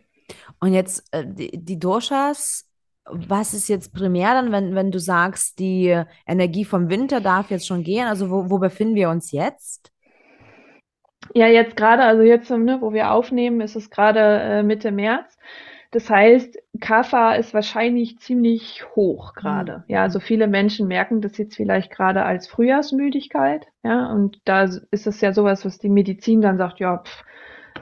Und 0.60 0.72
jetzt 0.72 1.12
äh, 1.12 1.24
die, 1.26 1.64
die 1.64 1.78
Doshas 1.78 2.68
was 3.06 3.52
ist 3.52 3.68
jetzt 3.68 3.92
primär 3.92 4.32
dann, 4.32 4.50
wenn, 4.50 4.74
wenn 4.74 4.90
du 4.90 4.98
sagst, 4.98 5.58
die 5.58 5.94
Energie 6.26 6.64
vom 6.64 6.88
Winter 6.88 7.20
darf 7.20 7.50
jetzt 7.50 7.66
schon 7.66 7.82
gehen? 7.82 8.06
Also 8.06 8.30
wo, 8.30 8.48
wo 8.48 8.58
befinden 8.58 8.94
wir 8.94 9.10
uns 9.10 9.30
jetzt? 9.30 9.92
Ja, 11.34 11.46
jetzt 11.46 11.76
gerade, 11.76 12.02
also 12.02 12.22
jetzt, 12.22 12.48
ne, 12.48 12.78
wo 12.80 12.94
wir 12.94 13.10
aufnehmen, 13.10 13.60
ist 13.60 13.76
es 13.76 13.90
gerade 13.90 14.20
äh, 14.20 14.62
Mitte 14.62 14.90
März. 14.90 15.36
Das 15.94 16.10
heißt, 16.10 16.58
Kapha 16.80 17.34
ist 17.34 17.54
wahrscheinlich 17.54 18.18
ziemlich 18.18 18.84
hoch 18.96 19.32
gerade. 19.34 19.78
Mhm. 19.78 19.84
Ja, 19.86 20.02
also 20.02 20.18
viele 20.18 20.48
Menschen 20.48 20.88
merken 20.88 21.20
das 21.20 21.38
jetzt 21.38 21.54
vielleicht 21.54 21.92
gerade 21.92 22.24
als 22.24 22.48
Frühjahrsmüdigkeit. 22.48 23.68
Ja, 23.84 24.10
und 24.10 24.40
da 24.44 24.64
ist 24.64 25.06
es 25.06 25.20
ja 25.20 25.32
sowas, 25.32 25.64
was 25.64 25.78
die 25.78 25.88
Medizin 25.88 26.40
dann 26.40 26.58
sagt, 26.58 26.80
ja, 26.80 26.98
pff, 26.98 27.24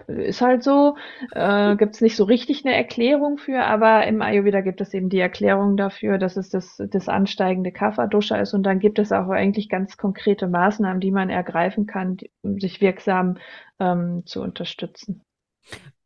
ist 0.08 0.42
halt 0.42 0.62
so. 0.62 0.96
Äh, 1.30 1.74
gibt 1.78 1.94
es 1.94 2.02
nicht 2.02 2.14
so 2.14 2.24
richtig 2.24 2.66
eine 2.66 2.76
Erklärung 2.76 3.38
für, 3.38 3.64
aber 3.64 4.06
im 4.06 4.20
Ayurveda 4.20 4.60
gibt 4.60 4.82
es 4.82 4.92
eben 4.92 5.08
die 5.08 5.20
Erklärung 5.20 5.78
dafür, 5.78 6.18
dass 6.18 6.36
es 6.36 6.50
das, 6.50 6.82
das 6.90 7.08
ansteigende 7.08 7.72
Kapha-Dosha 7.72 8.36
ist 8.36 8.52
und 8.52 8.64
dann 8.64 8.78
gibt 8.78 8.98
es 8.98 9.10
auch 9.10 9.30
eigentlich 9.30 9.70
ganz 9.70 9.96
konkrete 9.96 10.48
Maßnahmen, 10.48 11.00
die 11.00 11.12
man 11.12 11.30
ergreifen 11.30 11.86
kann, 11.86 12.18
um 12.42 12.60
sich 12.60 12.82
wirksam 12.82 13.38
ähm, 13.80 14.24
zu 14.26 14.42
unterstützen. 14.42 15.22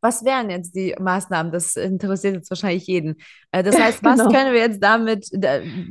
Was 0.01 0.23
wären 0.23 0.49
jetzt 0.49 0.75
die 0.75 0.95
Maßnahmen? 0.99 1.51
Das 1.51 1.75
interessiert 1.75 2.35
jetzt 2.35 2.49
wahrscheinlich 2.49 2.87
jeden. 2.87 3.15
Äh, 3.51 3.63
das 3.63 3.79
heißt, 3.79 3.99
was 4.03 4.19
genau. 4.19 4.31
können 4.31 4.53
wir 4.53 4.59
jetzt 4.59 4.83
damit 4.83 5.29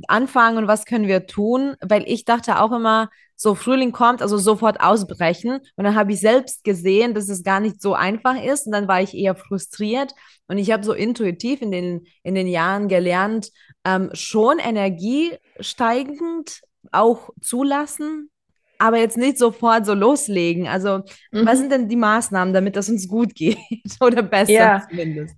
anfangen 0.09 0.59
und 0.59 0.69
was 0.69 0.85
können 0.85 1.07
wir 1.07 1.27
tun? 1.27 1.77
Weil 1.81 2.05
ich 2.07 2.25
dachte 2.25 2.61
auch 2.61 2.73
immer, 2.73 3.09
so 3.37 3.55
Frühling 3.55 3.93
kommt, 3.93 4.23
also 4.23 4.39
sofort 4.39 4.81
ausbrechen. 4.81 5.61
Und 5.77 5.85
dann 5.85 5.95
habe 5.95 6.13
ich 6.13 6.21
selbst 6.21 6.65
gesehen, 6.65 7.15
dass 7.15 7.29
es 7.29 7.45
gar 7.45 7.61
nicht 7.61 7.83
so 7.83 7.95
einfach 7.95 8.43
ist. 8.43 8.67
Und 8.67 8.73
dann 8.73 8.89
war 8.89 9.03
ich 9.03 9.15
eher 9.15 9.37
frustriert. 9.37 10.13
Und 10.49 10.59
ich 10.59 10.73
habe 10.73 10.85
so 10.85 10.93
intuitiv 10.93 11.61
in 11.61 11.71
den, 11.71 12.07
in 12.23 12.35
den 12.35 12.47
Jahren 12.47 12.89
gelernt, 12.89 13.51
ähm, 13.85 14.09
schon 14.15 14.59
energiesteigend 14.59 16.63
auch 16.93 17.31
zulassen, 17.41 18.31
aber 18.79 18.99
jetzt 18.99 19.17
nicht 19.17 19.39
sofort 19.39 19.87
so 19.87 19.95
loslegen. 19.95 20.69
Also, 20.69 21.03
mhm. 21.33 21.47
was 21.47 21.59
sind 21.59 21.73
denn 21.73 21.89
die 21.89 21.97
Maßnahmen, 21.97 22.53
damit 22.55 22.77
das 22.77 22.89
uns 22.89 23.09
gut 23.09 23.35
geht 23.35 23.59
oder 24.01 24.23
besser 24.23 24.53
ja. 24.53 24.87
zumindest? 24.89 25.37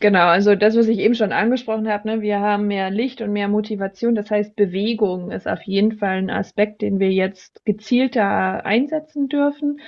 Genau, 0.00 0.26
also 0.26 0.56
das, 0.56 0.76
was 0.76 0.88
ich 0.88 0.98
eben 0.98 1.14
schon 1.14 1.30
angesprochen 1.32 1.88
habe, 1.88 2.08
ne, 2.08 2.20
wir 2.20 2.40
haben 2.40 2.66
mehr 2.66 2.90
Licht 2.90 3.20
und 3.22 3.32
mehr 3.32 3.46
Motivation. 3.46 4.16
Das 4.16 4.30
heißt, 4.30 4.56
Bewegung 4.56 5.30
ist 5.30 5.46
auf 5.46 5.62
jeden 5.62 5.92
Fall 5.92 6.18
ein 6.18 6.28
Aspekt, 6.28 6.82
den 6.82 6.98
wir 6.98 7.12
jetzt 7.12 7.64
gezielter 7.64 8.66
einsetzen 8.66 9.28
dürfen. 9.28 9.78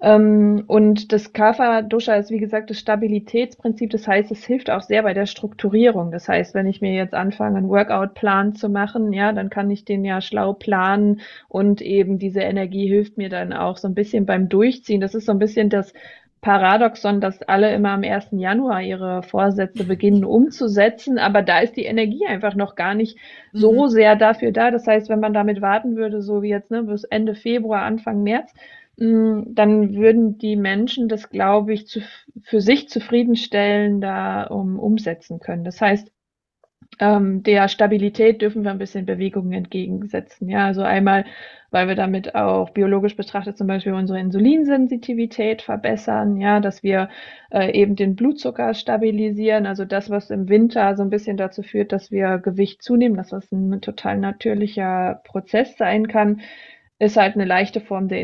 Ähm, 0.00 0.64
und 0.68 1.12
das 1.12 1.32
Kapha-Dosha 1.32 2.14
ist, 2.14 2.30
wie 2.30 2.38
gesagt, 2.38 2.70
das 2.70 2.78
Stabilitätsprinzip. 2.78 3.90
Das 3.90 4.06
heißt, 4.06 4.30
es 4.30 4.44
hilft 4.44 4.70
auch 4.70 4.82
sehr 4.82 5.02
bei 5.02 5.14
der 5.14 5.26
Strukturierung. 5.26 6.12
Das 6.12 6.28
heißt, 6.28 6.54
wenn 6.54 6.66
ich 6.68 6.80
mir 6.80 6.94
jetzt 6.94 7.14
anfange, 7.14 7.58
einen 7.58 7.68
Workout-Plan 7.68 8.54
zu 8.54 8.68
machen, 8.68 9.12
ja, 9.12 9.32
dann 9.32 9.50
kann 9.50 9.70
ich 9.70 9.84
den 9.84 10.04
ja 10.04 10.20
schlau 10.20 10.52
planen 10.54 11.22
und 11.48 11.82
eben 11.82 12.18
diese 12.20 12.40
Energie 12.40 12.88
hilft 12.88 13.18
mir 13.18 13.28
dann 13.28 13.52
auch 13.52 13.78
so 13.78 13.88
ein 13.88 13.94
bisschen 13.94 14.26
beim 14.26 14.48
Durchziehen. 14.48 15.00
Das 15.00 15.14
ist 15.14 15.26
so 15.26 15.32
ein 15.32 15.38
bisschen 15.40 15.70
das 15.70 15.92
Paradoxon, 16.40 17.20
dass 17.20 17.42
alle 17.42 17.74
immer 17.74 17.90
am 17.90 18.02
1. 18.02 18.28
Januar 18.32 18.82
ihre 18.82 19.22
Vorsätze 19.22 19.84
beginnen 19.84 20.24
umzusetzen, 20.24 21.18
aber 21.18 21.42
da 21.42 21.60
ist 21.60 21.76
die 21.76 21.84
Energie 21.84 22.26
einfach 22.26 22.54
noch 22.54 22.76
gar 22.76 22.94
nicht 22.94 23.18
so 23.52 23.84
mhm. 23.84 23.88
sehr 23.88 24.16
dafür 24.16 24.50
da. 24.50 24.70
Das 24.70 24.86
heißt, 24.86 25.10
wenn 25.10 25.20
man 25.20 25.34
damit 25.34 25.60
warten 25.60 25.96
würde, 25.96 26.22
so 26.22 26.42
wie 26.42 26.48
jetzt 26.48 26.70
ne, 26.70 26.82
bis 26.82 27.04
Ende 27.04 27.34
Februar, 27.34 27.82
Anfang 27.82 28.22
März, 28.22 28.54
mh, 28.96 29.06
mm, 29.06 29.54
dann 29.54 29.94
würden 29.94 30.38
die 30.38 30.56
Menschen 30.56 31.08
das, 31.08 31.28
glaube 31.28 31.74
ich, 31.74 31.86
zu, 31.86 32.00
für 32.42 32.62
sich 32.62 32.88
zufriedenstellend 32.88 34.02
da 34.02 34.44
um, 34.44 34.78
umsetzen 34.78 35.40
können. 35.40 35.64
Das 35.64 35.80
heißt, 35.80 36.10
ähm, 37.00 37.42
der 37.42 37.68
Stabilität 37.68 38.42
dürfen 38.42 38.62
wir 38.62 38.70
ein 38.70 38.78
bisschen 38.78 39.06
Bewegung 39.06 39.52
entgegensetzen. 39.52 40.48
Ja, 40.48 40.66
also 40.66 40.82
einmal, 40.82 41.24
weil 41.70 41.88
wir 41.88 41.94
damit 41.94 42.34
auch 42.34 42.70
biologisch 42.70 43.16
betrachtet 43.16 43.56
zum 43.56 43.66
Beispiel 43.66 43.94
unsere 43.94 44.20
Insulinsensitivität 44.20 45.62
verbessern, 45.62 46.36
ja, 46.36 46.60
dass 46.60 46.82
wir 46.82 47.08
äh, 47.50 47.72
eben 47.72 47.96
den 47.96 48.16
Blutzucker 48.16 48.74
stabilisieren, 48.74 49.66
also 49.66 49.84
das, 49.84 50.10
was 50.10 50.30
im 50.30 50.48
Winter 50.48 50.94
so 50.96 51.02
ein 51.02 51.10
bisschen 51.10 51.36
dazu 51.36 51.62
führt, 51.62 51.92
dass 51.92 52.10
wir 52.10 52.38
Gewicht 52.38 52.82
zunehmen, 52.82 53.16
dass 53.16 53.30
das 53.30 53.50
ein 53.50 53.80
total 53.80 54.18
natürlicher 54.18 55.22
Prozess 55.24 55.76
sein 55.78 56.06
kann, 56.06 56.40
ist 56.98 57.16
halt 57.16 57.34
eine 57.34 57.46
leichte 57.46 57.80
Form 57.80 58.08
der 58.08 58.20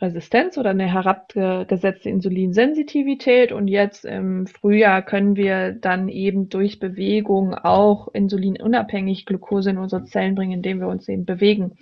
Insulinresistenz 0.00 0.56
oder 0.56 0.70
eine 0.70 0.90
herabgesetzte 0.90 2.08
Insulinsensitivität. 2.08 3.52
Und 3.52 3.68
jetzt 3.68 4.04
im 4.04 4.46
Frühjahr 4.46 5.02
können 5.02 5.36
wir 5.36 5.72
dann 5.72 6.08
eben 6.08 6.48
durch 6.48 6.78
Bewegung 6.78 7.54
auch 7.54 8.08
insulinunabhängig 8.12 9.26
Glucose 9.26 9.70
in 9.70 9.78
unsere 9.78 10.04
Zellen 10.04 10.34
bringen, 10.34 10.52
indem 10.52 10.80
wir 10.80 10.88
uns 10.88 11.08
eben 11.08 11.26
bewegen. 11.26 11.76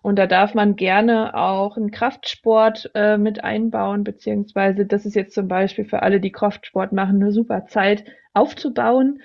Und 0.00 0.18
da 0.18 0.26
darf 0.26 0.54
man 0.54 0.74
gerne 0.74 1.36
auch 1.36 1.76
einen 1.76 1.92
Kraftsport 1.92 2.90
äh, 2.94 3.18
mit 3.18 3.44
einbauen, 3.44 4.02
beziehungsweise 4.02 4.84
das 4.84 5.06
ist 5.06 5.14
jetzt 5.14 5.34
zum 5.34 5.46
Beispiel 5.46 5.84
für 5.84 6.02
alle, 6.02 6.20
die 6.20 6.32
Kraftsport 6.32 6.92
machen, 6.92 7.22
eine 7.22 7.32
super 7.32 7.66
Zeit 7.66 8.04
aufzubauen 8.34 9.20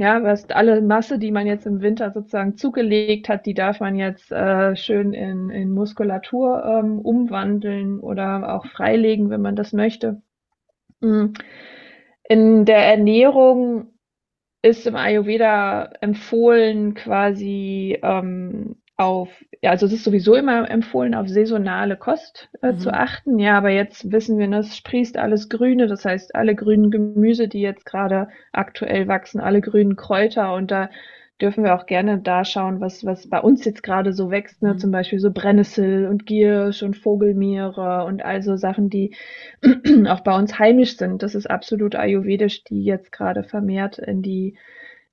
ja, 0.00 0.22
was 0.22 0.48
alle 0.48 0.80
Masse, 0.80 1.18
die 1.18 1.30
man 1.30 1.46
jetzt 1.46 1.66
im 1.66 1.82
Winter 1.82 2.10
sozusagen 2.10 2.56
zugelegt 2.56 3.28
hat, 3.28 3.44
die 3.44 3.52
darf 3.52 3.80
man 3.80 3.96
jetzt 3.96 4.32
äh, 4.32 4.74
schön 4.74 5.12
in, 5.12 5.50
in 5.50 5.72
Muskulatur 5.72 6.64
ähm, 6.64 7.00
umwandeln 7.00 8.00
oder 8.00 8.54
auch 8.54 8.64
freilegen, 8.64 9.28
wenn 9.28 9.42
man 9.42 9.56
das 9.56 9.74
möchte. 9.74 10.22
Mm. 11.02 11.34
In 12.30 12.64
der 12.64 12.86
Ernährung 12.86 13.92
ist 14.62 14.86
im 14.86 14.96
Ayurveda 14.96 15.90
empfohlen, 16.00 16.94
quasi 16.94 17.98
ähm, 18.02 18.76
auf, 19.00 19.30
ja, 19.62 19.70
also 19.70 19.86
es 19.86 19.92
ist 19.94 20.04
sowieso 20.04 20.34
immer 20.34 20.70
empfohlen, 20.70 21.14
auf 21.14 21.26
saisonale 21.26 21.96
Kost 21.96 22.50
äh, 22.60 22.72
mhm. 22.72 22.78
zu 22.78 22.92
achten. 22.92 23.38
Ja, 23.38 23.56
aber 23.56 23.70
jetzt 23.70 24.12
wissen 24.12 24.38
wir, 24.38 24.46
ne, 24.46 24.58
es 24.58 24.76
sprießt 24.76 25.16
alles 25.16 25.48
Grüne, 25.48 25.86
das 25.86 26.04
heißt 26.04 26.34
alle 26.34 26.54
grünen 26.54 26.90
Gemüse, 26.90 27.48
die 27.48 27.62
jetzt 27.62 27.86
gerade 27.86 28.28
aktuell 28.52 29.08
wachsen, 29.08 29.40
alle 29.40 29.62
grünen 29.62 29.96
Kräuter 29.96 30.54
und 30.54 30.70
da 30.70 30.90
dürfen 31.40 31.64
wir 31.64 31.74
auch 31.74 31.86
gerne 31.86 32.18
da 32.18 32.44
schauen, 32.44 32.82
was, 32.82 33.02
was 33.06 33.26
bei 33.30 33.40
uns 33.40 33.64
jetzt 33.64 33.82
gerade 33.82 34.12
so 34.12 34.30
wächst, 34.30 34.60
ne? 34.60 34.74
Mhm. 34.74 34.78
zum 34.78 34.90
Beispiel 34.90 35.18
so 35.18 35.30
Brennnessel 35.32 36.06
und 36.06 36.26
Giersch 36.26 36.82
und 36.82 36.98
Vogelmiere 36.98 38.04
und 38.04 38.22
all 38.22 38.42
so 38.42 38.56
Sachen, 38.56 38.90
die 38.90 39.14
auch 40.08 40.20
bei 40.20 40.36
uns 40.36 40.58
heimisch 40.58 40.98
sind. 40.98 41.22
Das 41.22 41.34
ist 41.34 41.48
absolut 41.48 41.94
ayurvedisch, 41.94 42.64
die 42.64 42.84
jetzt 42.84 43.12
gerade 43.12 43.44
vermehrt 43.44 43.98
in 43.98 44.20
die 44.20 44.58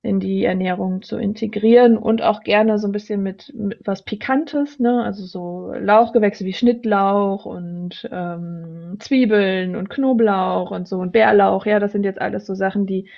in 0.02 0.20
die 0.20 0.44
Ernährung 0.44 1.02
zu 1.02 1.18
integrieren 1.18 1.96
und 1.98 2.22
auch 2.22 2.42
gerne 2.42 2.78
so 2.78 2.86
ein 2.86 2.92
bisschen 2.92 3.22
mit, 3.22 3.52
mit 3.54 3.80
was 3.84 4.04
Pikantes, 4.04 4.78
ne? 4.78 5.02
Also 5.02 5.26
so 5.26 5.72
Lauchgewächse 5.74 6.44
wie 6.44 6.52
Schnittlauch 6.52 7.44
und 7.46 8.08
ähm, 8.12 8.96
Zwiebeln 9.00 9.74
und 9.76 9.90
Knoblauch 9.90 10.70
und 10.70 10.86
so 10.86 10.98
und 10.98 11.12
Bärlauch. 11.12 11.66
Ja, 11.66 11.80
das 11.80 11.92
sind 11.92 12.04
jetzt 12.04 12.20
alles 12.20 12.46
so 12.46 12.54
Sachen, 12.54 12.86
die 12.86 13.08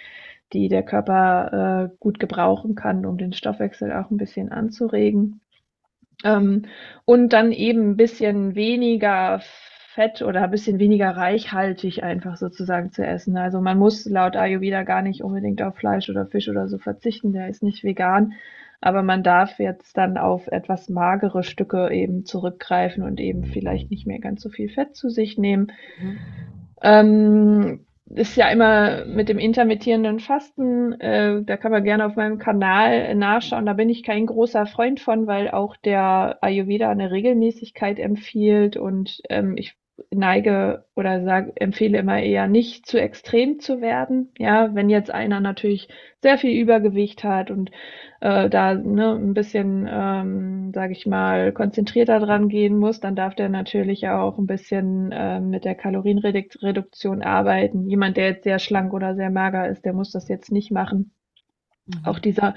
die 0.52 0.68
der 0.68 0.82
Körper 0.82 1.90
äh, 1.92 1.96
gut 2.00 2.18
gebrauchen 2.18 2.74
kann, 2.74 3.06
um 3.06 3.18
den 3.18 3.32
Stoffwechsel 3.32 3.92
auch 3.92 4.10
ein 4.10 4.16
bisschen 4.16 4.50
anzuregen. 4.50 5.40
Ähm, 6.24 6.66
und 7.04 7.32
dann 7.32 7.52
eben 7.52 7.90
ein 7.90 7.96
bisschen 7.96 8.54
weniger 8.54 9.40
fett 9.94 10.22
oder 10.22 10.42
ein 10.42 10.50
bisschen 10.50 10.78
weniger 10.78 11.10
reichhaltig 11.10 12.04
einfach 12.04 12.36
sozusagen 12.36 12.92
zu 12.92 13.04
essen. 13.04 13.36
Also 13.36 13.60
man 13.60 13.76
muss 13.76 14.04
laut 14.04 14.36
Ayurveda 14.36 14.84
gar 14.84 15.02
nicht 15.02 15.22
unbedingt 15.24 15.60
auf 15.62 15.76
Fleisch 15.76 16.08
oder 16.08 16.26
Fisch 16.26 16.48
oder 16.48 16.68
so 16.68 16.78
verzichten, 16.78 17.32
der 17.32 17.48
ist 17.48 17.62
nicht 17.62 17.82
vegan. 17.82 18.34
Aber 18.80 19.02
man 19.02 19.22
darf 19.22 19.58
jetzt 19.58 19.96
dann 19.96 20.16
auf 20.16 20.46
etwas 20.46 20.88
magere 20.88 21.42
Stücke 21.42 21.90
eben 21.90 22.24
zurückgreifen 22.24 23.02
und 23.02 23.20
eben 23.20 23.44
vielleicht 23.44 23.90
nicht 23.90 24.06
mehr 24.06 24.20
ganz 24.20 24.42
so 24.42 24.48
viel 24.48 24.68
Fett 24.68 24.94
zu 24.96 25.10
sich 25.10 25.36
nehmen. 25.36 25.72
Mhm. 26.00 26.18
Ähm, 26.82 27.86
ist 28.10 28.36
ja 28.36 28.50
immer 28.50 29.04
mit 29.06 29.28
dem 29.28 29.38
intermittierenden 29.38 30.18
Fasten, 30.18 30.92
äh, 31.00 31.42
da 31.44 31.56
kann 31.56 31.70
man 31.70 31.84
gerne 31.84 32.04
auf 32.06 32.16
meinem 32.16 32.38
Kanal 32.38 33.14
nachschauen. 33.14 33.66
Da 33.66 33.72
bin 33.74 33.88
ich 33.88 34.02
kein 34.02 34.26
großer 34.26 34.66
Freund 34.66 35.00
von, 35.00 35.26
weil 35.26 35.50
auch 35.50 35.76
der 35.76 36.38
Ayurveda 36.42 36.90
eine 36.90 37.10
Regelmäßigkeit 37.10 37.98
empfiehlt 37.98 38.76
und 38.76 39.20
ähm, 39.28 39.56
ich 39.56 39.76
neige 40.10 40.84
oder 40.96 41.22
sage, 41.24 41.52
empfehle 41.56 41.98
immer 41.98 42.20
eher 42.20 42.46
nicht 42.46 42.86
zu 42.86 43.00
extrem 43.00 43.60
zu 43.60 43.80
werden. 43.80 44.30
Ja, 44.38 44.74
wenn 44.74 44.90
jetzt 44.90 45.10
einer 45.10 45.40
natürlich 45.40 45.88
sehr 46.22 46.38
viel 46.38 46.60
Übergewicht 46.60 47.24
hat 47.24 47.50
und 47.50 47.70
äh, 48.20 48.50
da 48.50 48.74
ne, 48.74 49.14
ein 49.14 49.34
bisschen, 49.34 49.88
ähm, 49.90 50.72
sage 50.74 50.92
ich 50.92 51.06
mal, 51.06 51.52
konzentrierter 51.52 52.20
dran 52.20 52.48
gehen 52.48 52.76
muss, 52.76 53.00
dann 53.00 53.16
darf 53.16 53.34
der 53.34 53.48
natürlich 53.48 54.08
auch 54.08 54.38
ein 54.38 54.46
bisschen 54.46 55.12
äh, 55.12 55.40
mit 55.40 55.64
der 55.64 55.74
Kalorienreduktion 55.74 57.22
arbeiten. 57.22 57.88
Jemand, 57.88 58.16
der 58.16 58.28
jetzt 58.28 58.44
sehr 58.44 58.58
schlank 58.58 58.92
oder 58.92 59.14
sehr 59.14 59.30
mager 59.30 59.68
ist, 59.68 59.84
der 59.84 59.92
muss 59.92 60.10
das 60.12 60.28
jetzt 60.28 60.52
nicht 60.52 60.70
machen. 60.70 61.12
Mhm. 61.86 62.04
Auch 62.04 62.18
dieser 62.18 62.54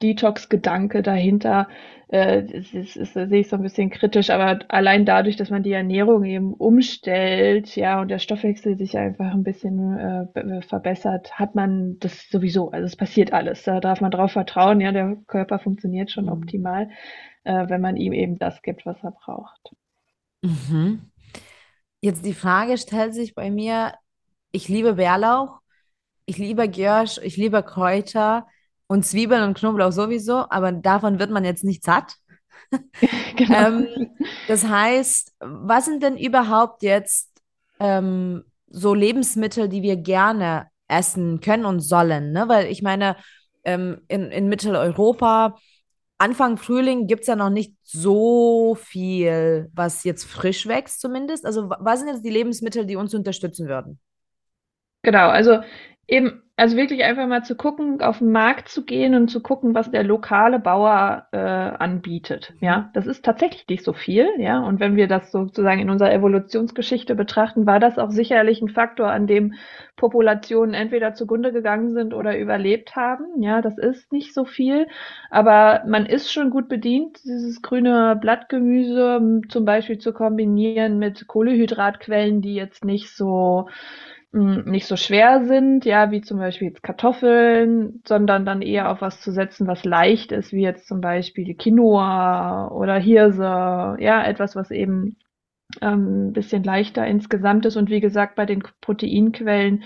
Detox-Gedanke 0.00 1.02
dahinter. 1.02 1.68
Äh, 2.08 2.42
das, 2.44 2.74
ist, 2.74 2.96
das 2.96 3.12
sehe 3.14 3.40
ich 3.40 3.48
so 3.48 3.56
ein 3.56 3.62
bisschen 3.62 3.90
kritisch, 3.90 4.30
aber 4.30 4.60
allein 4.68 5.06
dadurch, 5.06 5.36
dass 5.36 5.50
man 5.50 5.62
die 5.62 5.72
Ernährung 5.72 6.24
eben 6.24 6.52
umstellt, 6.52 7.74
ja, 7.74 8.00
und 8.00 8.08
der 8.08 8.18
Stoffwechsel 8.18 8.76
sich 8.76 8.98
einfach 8.98 9.32
ein 9.32 9.44
bisschen 9.44 9.98
äh, 9.98 10.62
verbessert, 10.62 11.38
hat 11.38 11.54
man 11.54 11.98
das 12.00 12.28
sowieso. 12.28 12.70
Also 12.70 12.84
es 12.86 12.96
passiert 12.96 13.32
alles. 13.32 13.62
Da 13.62 13.80
darf 13.80 14.00
man 14.00 14.10
drauf 14.10 14.32
vertrauen, 14.32 14.80
ja, 14.80 14.92
der 14.92 15.16
Körper 15.26 15.58
funktioniert 15.58 16.10
schon 16.10 16.26
mhm. 16.26 16.32
optimal, 16.32 16.90
äh, 17.44 17.68
wenn 17.68 17.80
man 17.80 17.96
ihm 17.96 18.12
eben 18.12 18.38
das 18.38 18.60
gibt, 18.62 18.84
was 18.84 19.02
er 19.02 19.12
braucht. 19.12 19.70
Mhm. 20.42 21.10
Jetzt 22.00 22.26
die 22.26 22.34
Frage 22.34 22.76
stellt 22.78 23.14
sich 23.14 23.34
bei 23.34 23.50
mir, 23.50 23.94
ich 24.50 24.68
liebe 24.68 24.94
Bärlauch, 24.94 25.60
ich 26.26 26.36
liebe 26.36 26.68
Giersch, 26.68 27.18
ich 27.22 27.36
liebe 27.36 27.62
Kräuter 27.62 28.46
und 28.92 29.06
Zwiebeln 29.06 29.42
und 29.42 29.56
Knoblauch 29.56 29.90
sowieso, 29.90 30.44
aber 30.50 30.70
davon 30.70 31.18
wird 31.18 31.30
man 31.30 31.46
jetzt 31.46 31.64
nicht 31.64 31.82
satt. 31.82 32.16
genau. 33.36 33.68
ähm, 33.68 33.88
das 34.48 34.68
heißt, 34.68 35.32
was 35.40 35.86
sind 35.86 36.02
denn 36.02 36.18
überhaupt 36.18 36.82
jetzt 36.82 37.30
ähm, 37.80 38.44
so 38.68 38.92
Lebensmittel, 38.92 39.70
die 39.70 39.80
wir 39.80 39.96
gerne 39.96 40.66
essen 40.88 41.40
können 41.40 41.64
und 41.64 41.80
sollen? 41.80 42.32
Ne? 42.32 42.48
Weil 42.48 42.66
ich 42.66 42.82
meine, 42.82 43.16
ähm, 43.64 44.02
in, 44.08 44.30
in 44.30 44.50
Mitteleuropa 44.50 45.56
Anfang 46.18 46.58
Frühling 46.58 47.06
gibt 47.06 47.22
es 47.22 47.28
ja 47.28 47.34
noch 47.34 47.48
nicht 47.48 47.74
so 47.82 48.76
viel, 48.78 49.70
was 49.72 50.04
jetzt 50.04 50.24
frisch 50.24 50.66
wächst 50.66 51.00
zumindest. 51.00 51.46
Also 51.46 51.70
was 51.80 52.00
sind 52.00 52.08
jetzt 52.08 52.26
die 52.26 52.30
Lebensmittel, 52.30 52.84
die 52.84 52.96
uns 52.96 53.14
unterstützen 53.14 53.68
würden? 53.68 53.98
Genau, 55.00 55.30
also 55.30 55.62
eben, 56.06 56.42
also 56.62 56.76
wirklich 56.76 57.02
einfach 57.02 57.26
mal 57.26 57.42
zu 57.42 57.56
gucken, 57.56 58.00
auf 58.02 58.18
den 58.18 58.30
Markt 58.30 58.68
zu 58.68 58.84
gehen 58.84 59.16
und 59.16 59.26
zu 59.26 59.42
gucken, 59.42 59.74
was 59.74 59.90
der 59.90 60.04
lokale 60.04 60.60
Bauer 60.60 61.26
äh, 61.32 61.36
anbietet. 61.36 62.54
Ja, 62.60 62.88
das 62.94 63.08
ist 63.08 63.24
tatsächlich 63.24 63.66
nicht 63.66 63.82
so 63.82 63.92
viel. 63.92 64.28
Ja, 64.38 64.60
und 64.60 64.78
wenn 64.78 64.94
wir 64.94 65.08
das 65.08 65.32
sozusagen 65.32 65.80
in 65.80 65.90
unserer 65.90 66.12
Evolutionsgeschichte 66.12 67.16
betrachten, 67.16 67.66
war 67.66 67.80
das 67.80 67.98
auch 67.98 68.10
sicherlich 68.10 68.62
ein 68.62 68.68
Faktor, 68.68 69.10
an 69.10 69.26
dem 69.26 69.54
Populationen 69.96 70.72
entweder 70.72 71.14
zugrunde 71.14 71.50
gegangen 71.50 71.94
sind 71.94 72.14
oder 72.14 72.38
überlebt 72.38 72.94
haben. 72.94 73.42
Ja, 73.42 73.60
das 73.60 73.76
ist 73.76 74.12
nicht 74.12 74.32
so 74.32 74.44
viel, 74.44 74.86
aber 75.30 75.82
man 75.88 76.06
ist 76.06 76.32
schon 76.32 76.50
gut 76.50 76.68
bedient, 76.68 77.24
dieses 77.24 77.60
grüne 77.62 78.16
Blattgemüse 78.20 79.40
zum 79.48 79.64
Beispiel 79.64 79.98
zu 79.98 80.12
kombinieren 80.12 81.00
mit 81.00 81.26
Kohlehydratquellen, 81.26 82.40
die 82.40 82.54
jetzt 82.54 82.84
nicht 82.84 83.10
so 83.16 83.66
nicht 84.32 84.86
so 84.86 84.96
schwer 84.96 85.44
sind, 85.44 85.84
ja, 85.84 86.10
wie 86.10 86.22
zum 86.22 86.38
Beispiel 86.38 86.68
jetzt 86.68 86.82
Kartoffeln, 86.82 88.02
sondern 88.06 88.46
dann 88.46 88.62
eher 88.62 88.90
auf 88.90 89.02
was 89.02 89.20
zu 89.20 89.30
setzen, 89.32 89.66
was 89.66 89.84
leicht 89.84 90.32
ist, 90.32 90.52
wie 90.52 90.62
jetzt 90.62 90.86
zum 90.86 91.00
Beispiel 91.02 91.44
die 91.44 91.56
Quinoa 91.56 92.68
oder 92.68 92.98
Hirse, 92.98 93.42
ja, 94.00 94.24
etwas, 94.24 94.56
was 94.56 94.70
eben 94.70 95.16
ähm, 95.82 96.28
ein 96.28 96.32
bisschen 96.32 96.64
leichter 96.64 97.06
insgesamt 97.06 97.66
ist. 97.66 97.76
Und 97.76 97.90
wie 97.90 98.00
gesagt, 98.00 98.36
bei 98.36 98.46
den 98.46 98.62
Proteinquellen 98.80 99.84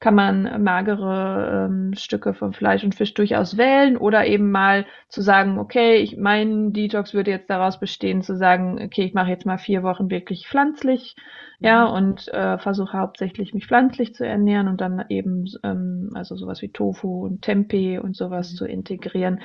kann 0.00 0.14
man 0.14 0.62
magere 0.62 1.66
ähm, 1.68 1.92
Stücke 1.94 2.32
von 2.32 2.52
Fleisch 2.52 2.84
und 2.84 2.94
Fisch 2.94 3.14
durchaus 3.14 3.56
wählen 3.56 3.96
oder 3.96 4.26
eben 4.26 4.50
mal 4.50 4.86
zu 5.08 5.22
sagen, 5.22 5.58
okay, 5.58 5.96
ich, 5.96 6.16
mein 6.16 6.72
Detox 6.72 7.14
würde 7.14 7.32
jetzt 7.32 7.50
daraus 7.50 7.80
bestehen, 7.80 8.22
zu 8.22 8.36
sagen, 8.36 8.80
okay, 8.80 9.02
ich 9.02 9.14
mache 9.14 9.30
jetzt 9.30 9.46
mal 9.46 9.58
vier 9.58 9.82
Wochen 9.82 10.08
wirklich 10.08 10.46
pflanzlich 10.46 11.16
ja, 11.58 11.88
mhm. 11.88 11.94
und 11.94 12.28
äh, 12.28 12.58
versuche 12.58 12.96
hauptsächlich 12.96 13.52
mich 13.54 13.66
pflanzlich 13.66 14.14
zu 14.14 14.24
ernähren 14.24 14.68
und 14.68 14.80
dann 14.80 15.04
eben 15.08 15.46
ähm, 15.64 16.10
also 16.14 16.36
sowas 16.36 16.62
wie 16.62 16.70
Tofu 16.70 17.24
und 17.24 17.42
Tempeh 17.42 17.98
und 17.98 18.16
sowas 18.16 18.52
mhm. 18.52 18.56
zu 18.56 18.66
integrieren. 18.66 19.40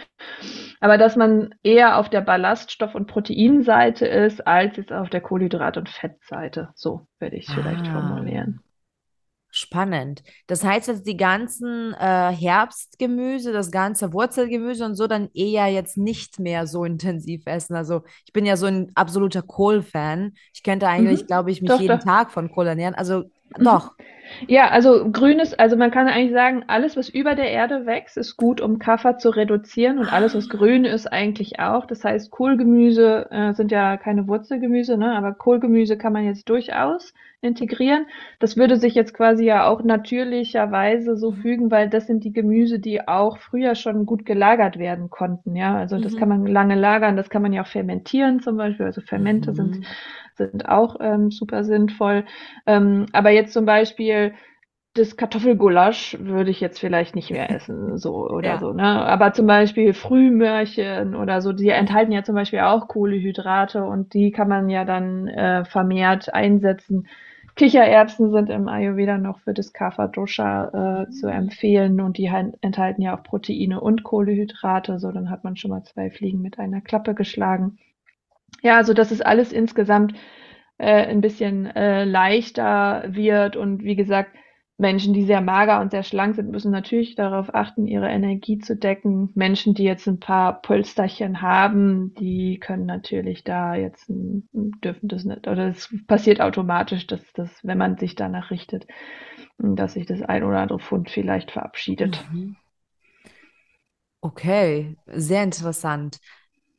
Aber 0.80 1.00
dass 1.00 1.16
man 1.16 1.56
eher 1.64 1.98
auf 1.98 2.10
der 2.10 2.22
Ballaststoff- 2.22 2.96
und 2.96 3.08
Proteinseite 3.08 4.06
ist, 4.06 4.46
als 4.46 4.78
jetzt 4.78 4.94
auf 4.94 5.10
der 5.10 5.24
Kohlenhydrat- 5.24 5.80
und 5.80 5.90
Fettseite. 5.90 6.70
So 6.76 7.08
werde 7.18 7.38
ich 7.38 7.48
es 7.48 7.54
ah. 7.54 7.56
vielleicht 7.56 7.88
formulieren. 7.88 8.60
Spannend. 9.64 10.24
Das 10.48 10.62
heißt 10.66 10.90
jetzt 10.90 11.08
die 11.08 11.16
ganzen 11.16 11.94
äh, 11.94 12.32
Herbstgemüse, 12.32 13.54
das 13.54 13.72
ganze 13.72 14.12
Wurzelgemüse 14.12 14.84
und 14.84 14.96
so 14.96 15.08
dann 15.08 15.30
eher 15.34 15.68
jetzt 15.68 15.98
nicht 15.98 16.38
mehr 16.38 16.68
so 16.68 16.84
intensiv 16.84 17.44
essen. 17.46 17.76
Also 17.76 18.02
ich 18.26 18.34
bin 18.34 18.46
ja 18.46 18.58
so 18.58 18.66
ein 18.66 18.92
absoluter 18.94 19.42
Kohl-Fan. 19.42 20.34
Ich 20.54 20.64
könnte 20.64 20.90
eigentlich, 20.90 21.22
mhm. 21.22 21.28
glaube 21.28 21.52
ich, 21.52 21.62
mich 21.62 21.72
doch, 21.72 21.80
jeden 21.80 21.98
doch. 21.98 22.04
Tag 22.04 22.32
von 22.32 22.52
Kohl 22.52 22.68
ernähren. 22.68 22.94
Also 22.94 23.20
mhm. 23.58 23.64
doch. 23.64 23.94
Ja, 24.48 24.70
also 24.70 25.10
grünes, 25.12 25.54
also 25.54 25.76
man 25.76 25.92
kann 25.92 26.08
eigentlich 26.08 26.34
sagen, 26.34 26.64
alles, 26.68 26.98
was 26.98 27.10
über 27.10 27.36
der 27.36 27.52
Erde 27.52 27.86
wächst, 27.86 28.18
ist 28.18 28.38
gut, 28.38 28.62
um 28.62 28.80
Kaffer 28.80 29.18
zu 29.18 29.30
reduzieren 29.30 30.00
und 30.00 30.12
alles, 30.12 30.36
was 30.36 30.50
grün 30.50 30.86
ist, 30.86 31.08
eigentlich 31.08 31.60
auch. 31.60 31.86
Das 31.86 32.04
heißt, 32.04 32.32
Kohlgemüse 32.32 33.28
äh, 33.32 33.54
sind 33.54 33.72
ja 33.72 33.98
keine 33.98 34.28
Wurzelgemüse, 34.28 34.98
ne? 34.98 35.16
aber 35.16 35.34
Kohlgemüse 35.34 35.98
kann 35.98 36.14
man 36.14 36.26
jetzt 36.26 36.50
durchaus 36.50 37.14
integrieren. 37.44 38.06
Das 38.40 38.58
würde 38.58 38.78
sich 38.78 38.96
jetzt 38.96 39.14
quasi 39.14 39.46
ja 39.46 39.68
auch 39.68 39.84
natürlicherweise 39.84 41.18
so 41.18 41.32
fügen, 41.32 41.70
weil 41.72 41.90
das 41.90 42.08
sind 42.08 42.24
die 42.24 42.32
Gemüse, 42.32 42.80
die 42.80 43.08
auch 43.08 43.38
früher 43.38 43.76
schon 43.76 44.06
gut 44.06 44.26
gelagert 44.26 44.80
werden 44.80 45.10
konnten. 45.10 45.56
Ja, 45.56 45.76
also 45.76 46.00
das 46.00 46.14
mhm. 46.14 46.18
kann 46.18 46.30
man 46.30 46.48
lange 46.48 46.76
lagern, 46.76 47.18
das 47.18 47.30
kann 47.30 47.42
man 47.42 47.54
ja 47.54 47.64
auch 47.64 47.68
fermentieren 47.68 48.40
zum 48.40 48.58
Beispiel. 48.58 48.86
Also 48.86 49.02
Fermente 49.02 49.52
mhm. 49.52 49.56
sind 49.56 49.86
sind 50.38 50.68
auch 50.68 50.98
ähm, 51.00 51.32
super 51.32 51.64
sinnvoll. 51.64 52.26
Ähm, 52.66 53.06
aber 53.14 53.32
jetzt 53.32 53.54
zum 53.54 53.66
Beispiel 53.66 54.34
das 54.96 55.18
Kartoffelgulasch 55.18 56.18
würde 56.20 56.52
ich 56.52 56.62
jetzt 56.62 56.80
vielleicht 56.80 57.16
nicht 57.16 57.32
mehr 57.32 57.50
essen, 57.50 57.98
so 57.98 58.30
oder 58.30 58.50
ja. 58.50 58.60
so, 58.60 58.74
ne? 58.74 58.84
Aber 58.84 59.34
zum 59.34 59.48
Beispiel 59.48 59.94
Frühmörchen 59.94 61.16
oder 61.16 61.42
so, 61.42 61.52
die 61.52 61.70
enthalten 61.70 62.12
ja 62.12 62.24
zum 62.24 62.36
Beispiel 62.36 62.60
auch 62.60 62.88
Kohlehydrate 62.88 63.84
und 63.84 64.14
die 64.14 64.32
kann 64.32 64.48
man 64.48 64.70
ja 64.70 64.86
dann 64.86 65.28
äh, 65.28 65.66
vermehrt 65.66 66.34
einsetzen. 66.34 67.08
Kichererbsen 67.56 68.32
sind 68.32 68.50
im 68.50 68.68
Ayurveda 68.68 69.18
noch 69.18 69.40
für 69.40 69.54
das 69.54 69.74
Kapha 69.74 70.08
Dosha 70.08 71.04
äh, 71.04 71.10
zu 71.12 71.28
empfehlen 71.28 72.02
und 72.02 72.18
die 72.18 72.32
enthalten 72.62 73.02
ja 73.02 73.16
auch 73.16 73.24
Proteine 73.24 73.80
und 73.80 74.04
Kohlehydrate, 74.04 74.98
so 75.00 75.12
dann 75.12 75.30
hat 75.30 75.44
man 75.44 75.56
schon 75.56 75.70
mal 75.70 75.84
zwei 75.84 76.10
Fliegen 76.10 76.42
mit 76.42 76.58
einer 76.58 76.82
Klappe 76.82 77.14
geschlagen. 77.14 77.78
Ja, 78.64 78.78
also 78.78 78.94
dass 78.94 79.12
es 79.12 79.22
alles 79.22 79.52
insgesamt 79.52 80.16
äh, 80.78 81.06
ein 81.06 81.22
bisschen 81.22 81.68
äh, 81.68 82.06
leichter 82.06 83.04
wird 83.08 83.56
und 83.56 83.84
wie 83.84 83.96
gesagt, 83.96 84.32
Menschen, 84.78 85.14
die 85.14 85.24
sehr 85.24 85.42
mager 85.42 85.80
und 85.82 85.92
sehr 85.92 86.02
schlank 86.02 86.36
sind, 86.36 86.50
müssen 86.50 86.72
natürlich 86.72 87.16
darauf 87.16 87.54
achten, 87.54 87.86
ihre 87.86 88.10
Energie 88.10 88.58
zu 88.58 88.76
decken. 88.76 89.30
Menschen, 89.36 89.76
die 89.76 89.84
jetzt 89.84 90.08
ein 90.08 90.20
paar 90.20 90.62
Pölsterchen 90.62 91.42
haben, 91.42 92.16
die 92.16 92.60
können 92.60 92.88
natürlich 92.88 93.44
da 93.44 93.76
jetzt 93.76 94.06
dürfen 94.10 95.08
das 95.10 95.26
nicht 95.26 95.48
oder 95.48 95.68
es 95.68 95.94
passiert 96.08 96.42
automatisch, 96.42 97.06
dass 97.06 97.22
das, 97.34 97.52
wenn 97.64 97.78
man 97.78 97.98
sich 97.98 98.16
danach 98.16 98.50
richtet, 98.50 98.88
dass 99.60 99.94
sich 99.94 100.08
das 100.08 100.22
ein 100.24 100.44
oder 100.44 100.60
andere 100.60 100.80
Pfund 100.80 101.12
vielleicht 101.12 101.52
verabschiedet. 101.52 102.26
Mhm. 102.32 102.56
Okay, 104.22 104.96
sehr 105.08 105.44
interessant. 105.44 106.20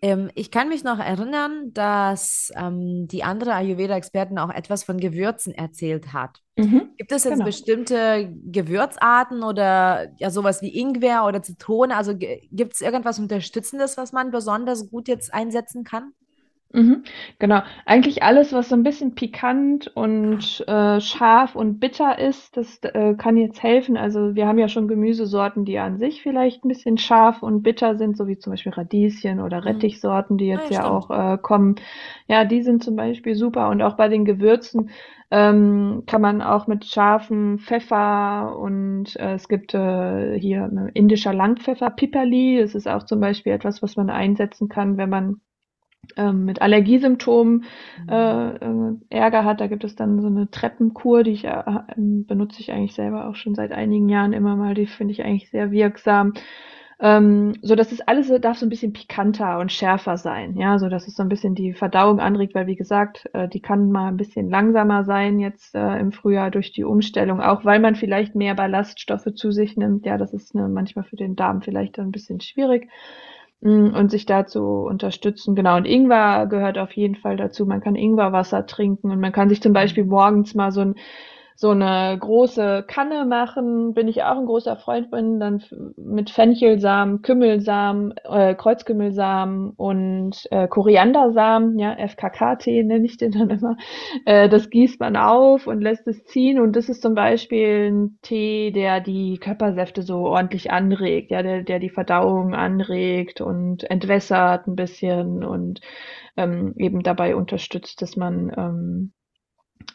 Ähm, 0.04 0.30
ich 0.34 0.50
kann 0.50 0.68
mich 0.68 0.84
noch 0.84 0.98
erinnern, 0.98 1.72
dass 1.72 2.52
ähm, 2.56 3.08
die 3.08 3.24
andere 3.24 3.54
Ayurveda-Experten 3.54 4.38
auch 4.38 4.50
etwas 4.50 4.84
von 4.84 4.98
Gewürzen 4.98 5.54
erzählt 5.54 6.12
hat. 6.12 6.42
Mhm, 6.58 6.90
Gibt 6.98 7.10
es 7.10 7.24
jetzt 7.24 7.32
genau. 7.32 7.46
bestimmte 7.46 8.30
Gewürzarten 8.44 9.42
oder 9.42 10.08
ja 10.18 10.28
sowas 10.28 10.60
wie 10.60 10.78
Ingwer 10.78 11.24
oder 11.26 11.40
Zitrone? 11.40 11.96
Also 11.96 12.14
gibt 12.18 12.74
es 12.74 12.82
irgendwas 12.82 13.18
Unterstützendes, 13.18 13.96
was 13.96 14.12
man 14.12 14.30
besonders 14.30 14.90
gut 14.90 15.08
jetzt 15.08 15.32
einsetzen 15.32 15.84
kann? 15.84 16.12
Mhm, 16.74 17.04
genau. 17.38 17.60
Eigentlich 17.86 18.24
alles, 18.24 18.52
was 18.52 18.68
so 18.68 18.74
ein 18.74 18.82
bisschen 18.82 19.14
pikant 19.14 19.86
und 19.94 20.64
äh, 20.66 21.00
scharf 21.00 21.54
und 21.54 21.78
bitter 21.78 22.18
ist, 22.18 22.56
das 22.56 22.80
äh, 22.82 23.14
kann 23.14 23.36
jetzt 23.36 23.62
helfen. 23.62 23.96
Also 23.96 24.34
wir 24.34 24.48
haben 24.48 24.58
ja 24.58 24.66
schon 24.66 24.88
Gemüsesorten, 24.88 25.64
die 25.64 25.78
an 25.78 25.98
sich 25.98 26.20
vielleicht 26.20 26.64
ein 26.64 26.68
bisschen 26.68 26.98
scharf 26.98 27.44
und 27.44 27.62
bitter 27.62 27.94
sind, 27.94 28.16
so 28.16 28.26
wie 28.26 28.38
zum 28.38 28.52
Beispiel 28.52 28.72
Radieschen 28.72 29.38
oder 29.38 29.60
mhm. 29.60 29.68
Rettichsorten, 29.68 30.36
die 30.36 30.48
jetzt 30.48 30.68
ja, 30.72 30.80
ja 30.80 30.90
auch 30.90 31.10
äh, 31.10 31.38
kommen. 31.38 31.76
Ja, 32.26 32.44
die 32.44 32.62
sind 32.62 32.82
zum 32.82 32.96
Beispiel 32.96 33.36
super. 33.36 33.68
Und 33.68 33.80
auch 33.80 33.94
bei 33.94 34.08
den 34.08 34.24
Gewürzen 34.24 34.90
ähm, 35.30 36.02
kann 36.06 36.22
man 36.22 36.42
auch 36.42 36.66
mit 36.66 36.84
scharfem 36.86 37.60
Pfeffer 37.60 38.58
und 38.58 39.14
äh, 39.14 39.34
es 39.34 39.46
gibt 39.46 39.74
äh, 39.74 40.36
hier 40.40 40.90
indischer 40.94 41.34
Langpfeffer, 41.34 41.90
Piperli. 41.90 42.58
Das 42.60 42.74
ist 42.74 42.88
auch 42.88 43.04
zum 43.04 43.20
Beispiel 43.20 43.52
etwas, 43.52 43.80
was 43.80 43.96
man 43.96 44.10
einsetzen 44.10 44.68
kann, 44.68 44.96
wenn 44.96 45.10
man 45.10 45.40
mit 46.32 46.62
Allergiesymptomen 46.62 47.64
mhm. 48.02 48.08
äh, 48.08 48.50
äh, 48.56 48.96
Ärger 49.10 49.44
hat. 49.44 49.60
Da 49.60 49.66
gibt 49.66 49.84
es 49.84 49.96
dann 49.96 50.20
so 50.20 50.28
eine 50.28 50.50
Treppenkur, 50.50 51.22
die 51.22 51.32
ich 51.32 51.44
äh, 51.44 51.62
ähm, 51.96 52.26
benutze 52.26 52.60
ich 52.60 52.72
eigentlich 52.72 52.94
selber 52.94 53.28
auch 53.28 53.34
schon 53.36 53.54
seit 53.54 53.72
einigen 53.72 54.08
Jahren 54.08 54.32
immer 54.32 54.56
mal. 54.56 54.74
Die 54.74 54.86
finde 54.86 55.12
ich 55.12 55.24
eigentlich 55.24 55.50
sehr 55.50 55.70
wirksam. 55.70 56.34
Ähm, 57.00 57.54
so 57.60 57.74
dass 57.74 57.90
es 57.90 58.00
alles 58.00 58.32
darf 58.40 58.56
so 58.56 58.66
ein 58.66 58.68
bisschen 58.68 58.92
pikanter 58.92 59.58
und 59.58 59.72
schärfer 59.72 60.16
sein, 60.16 60.56
ja, 60.56 60.78
so 60.78 60.88
dass 60.88 61.08
es 61.08 61.16
so 61.16 61.22
ein 61.22 61.28
bisschen 61.28 61.56
die 61.56 61.72
Verdauung 61.72 62.20
anregt, 62.20 62.54
weil 62.54 62.68
wie 62.68 62.76
gesagt, 62.76 63.28
äh, 63.32 63.48
die 63.48 63.60
kann 63.60 63.90
mal 63.90 64.08
ein 64.08 64.16
bisschen 64.16 64.48
langsamer 64.48 65.04
sein 65.04 65.40
jetzt 65.40 65.74
äh, 65.74 65.98
im 65.98 66.12
Frühjahr 66.12 66.52
durch 66.52 66.72
die 66.72 66.84
Umstellung, 66.84 67.40
auch 67.40 67.64
weil 67.64 67.80
man 67.80 67.96
vielleicht 67.96 68.36
mehr 68.36 68.54
Ballaststoffe 68.54 69.34
zu 69.34 69.50
sich 69.50 69.76
nimmt. 69.76 70.06
Ja, 70.06 70.18
das 70.18 70.32
ist 70.32 70.54
ne, 70.54 70.68
manchmal 70.68 71.04
für 71.04 71.16
den 71.16 71.34
Darm 71.34 71.62
vielleicht 71.62 71.98
ein 71.98 72.12
bisschen 72.12 72.40
schwierig. 72.40 72.88
Mm, 73.60 73.94
und 73.94 74.10
sich 74.10 74.26
dazu 74.26 74.62
unterstützen. 74.88 75.54
Genau, 75.54 75.76
und 75.76 75.86
Ingwer 75.86 76.46
gehört 76.46 76.78
auf 76.78 76.92
jeden 76.92 77.16
Fall 77.16 77.36
dazu. 77.36 77.66
Man 77.66 77.80
kann 77.80 77.96
Ingwerwasser 77.96 78.66
trinken 78.66 79.10
und 79.10 79.20
man 79.20 79.32
kann 79.32 79.48
sich 79.48 79.62
zum 79.62 79.72
mhm. 79.72 79.74
Beispiel 79.74 80.04
morgens 80.04 80.54
mal 80.54 80.72
so 80.72 80.80
ein 80.80 80.94
so 81.56 81.70
eine 81.70 82.16
große 82.18 82.84
Kanne 82.88 83.24
machen, 83.26 83.94
bin 83.94 84.08
ich 84.08 84.24
auch 84.24 84.38
ein 84.38 84.46
großer 84.46 84.76
Freund 84.76 85.08
von, 85.08 85.38
dann 85.38 85.62
mit 85.96 86.30
Fenchelsamen, 86.30 87.22
Kümmelsamen, 87.22 88.14
äh, 88.24 88.54
Kreuzkümmelsamen 88.56 89.70
und 89.70 90.48
äh, 90.50 90.66
Koriandersamen, 90.66 91.78
ja, 91.78 91.94
FKK-Tee 91.96 92.82
nenne 92.82 93.04
ich 93.04 93.18
den 93.18 93.32
dann 93.32 93.50
immer. 93.50 93.76
Äh, 94.24 94.48
das 94.48 94.68
gießt 94.70 94.98
man 95.00 95.16
auf 95.16 95.66
und 95.66 95.80
lässt 95.80 96.08
es 96.08 96.24
ziehen 96.24 96.58
und 96.60 96.74
das 96.74 96.88
ist 96.88 97.02
zum 97.02 97.14
Beispiel 97.14 97.90
ein 97.90 98.18
Tee, 98.22 98.72
der 98.72 99.00
die 99.00 99.38
Körpersäfte 99.38 100.02
so 100.02 100.26
ordentlich 100.26 100.72
anregt, 100.72 101.30
ja, 101.30 101.42
der, 101.42 101.62
der 101.62 101.78
die 101.78 101.90
Verdauung 101.90 102.54
anregt 102.54 103.40
und 103.40 103.88
entwässert 103.90 104.66
ein 104.66 104.74
bisschen 104.74 105.44
und 105.44 105.80
ähm, 106.36 106.74
eben 106.76 107.02
dabei 107.02 107.36
unterstützt, 107.36 108.02
dass 108.02 108.16
man 108.16 108.52
ähm, 108.56 109.12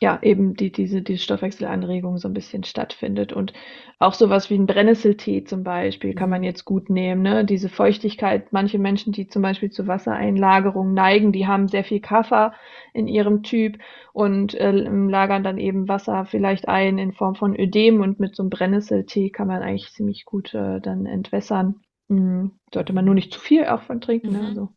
ja, 0.01 0.19
eben 0.21 0.55
die, 0.55 0.71
diese, 0.71 1.01
diese 1.01 1.21
Stoffwechselanregung 1.21 2.17
so 2.17 2.27
ein 2.27 2.33
bisschen 2.33 2.63
stattfindet. 2.63 3.33
Und 3.33 3.53
auch 3.99 4.13
sowas 4.13 4.49
wie 4.49 4.55
ein 4.55 4.65
Brennnesseltee 4.65 5.43
zum 5.43 5.63
Beispiel 5.63 6.13
kann 6.13 6.29
man 6.29 6.43
jetzt 6.43 6.65
gut 6.65 6.89
nehmen. 6.89 7.21
Ne? 7.21 7.45
Diese 7.45 7.69
Feuchtigkeit, 7.69 8.53
manche 8.53 8.79
Menschen, 8.79 9.11
die 9.13 9.27
zum 9.27 9.41
Beispiel 9.41 9.71
zu 9.71 9.87
Wassereinlagerung 9.87 10.93
neigen, 10.93 11.31
die 11.31 11.47
haben 11.47 11.67
sehr 11.67 11.83
viel 11.83 11.99
Kaffer 11.99 12.53
in 12.93 13.07
ihrem 13.07 13.43
Typ 13.43 13.77
und 14.13 14.53
äh, 14.55 14.71
lagern 14.71 15.43
dann 15.43 15.57
eben 15.57 15.87
Wasser 15.87 16.25
vielleicht 16.25 16.67
ein 16.67 16.97
in 16.97 17.11
Form 17.11 17.35
von 17.35 17.59
Ödem 17.59 18.01
und 18.01 18.19
mit 18.19 18.35
so 18.35 18.43
einem 18.43 18.49
Brennnesseltee 18.49 19.29
kann 19.29 19.47
man 19.47 19.61
eigentlich 19.61 19.91
ziemlich 19.91 20.25
gut 20.25 20.53
äh, 20.53 20.79
dann 20.79 21.05
entwässern. 21.05 21.81
Mhm. 22.09 22.59
Sollte 22.73 22.91
man 22.93 23.05
nur 23.05 23.13
nicht 23.13 23.31
zu 23.31 23.39
viel 23.39 23.65
auch 23.65 23.83
von 23.83 24.01
trinken. 24.01 24.31
Ne? 24.31 24.39
Mhm. 24.39 24.43
Ne? 24.43 24.47
Also 24.49 24.69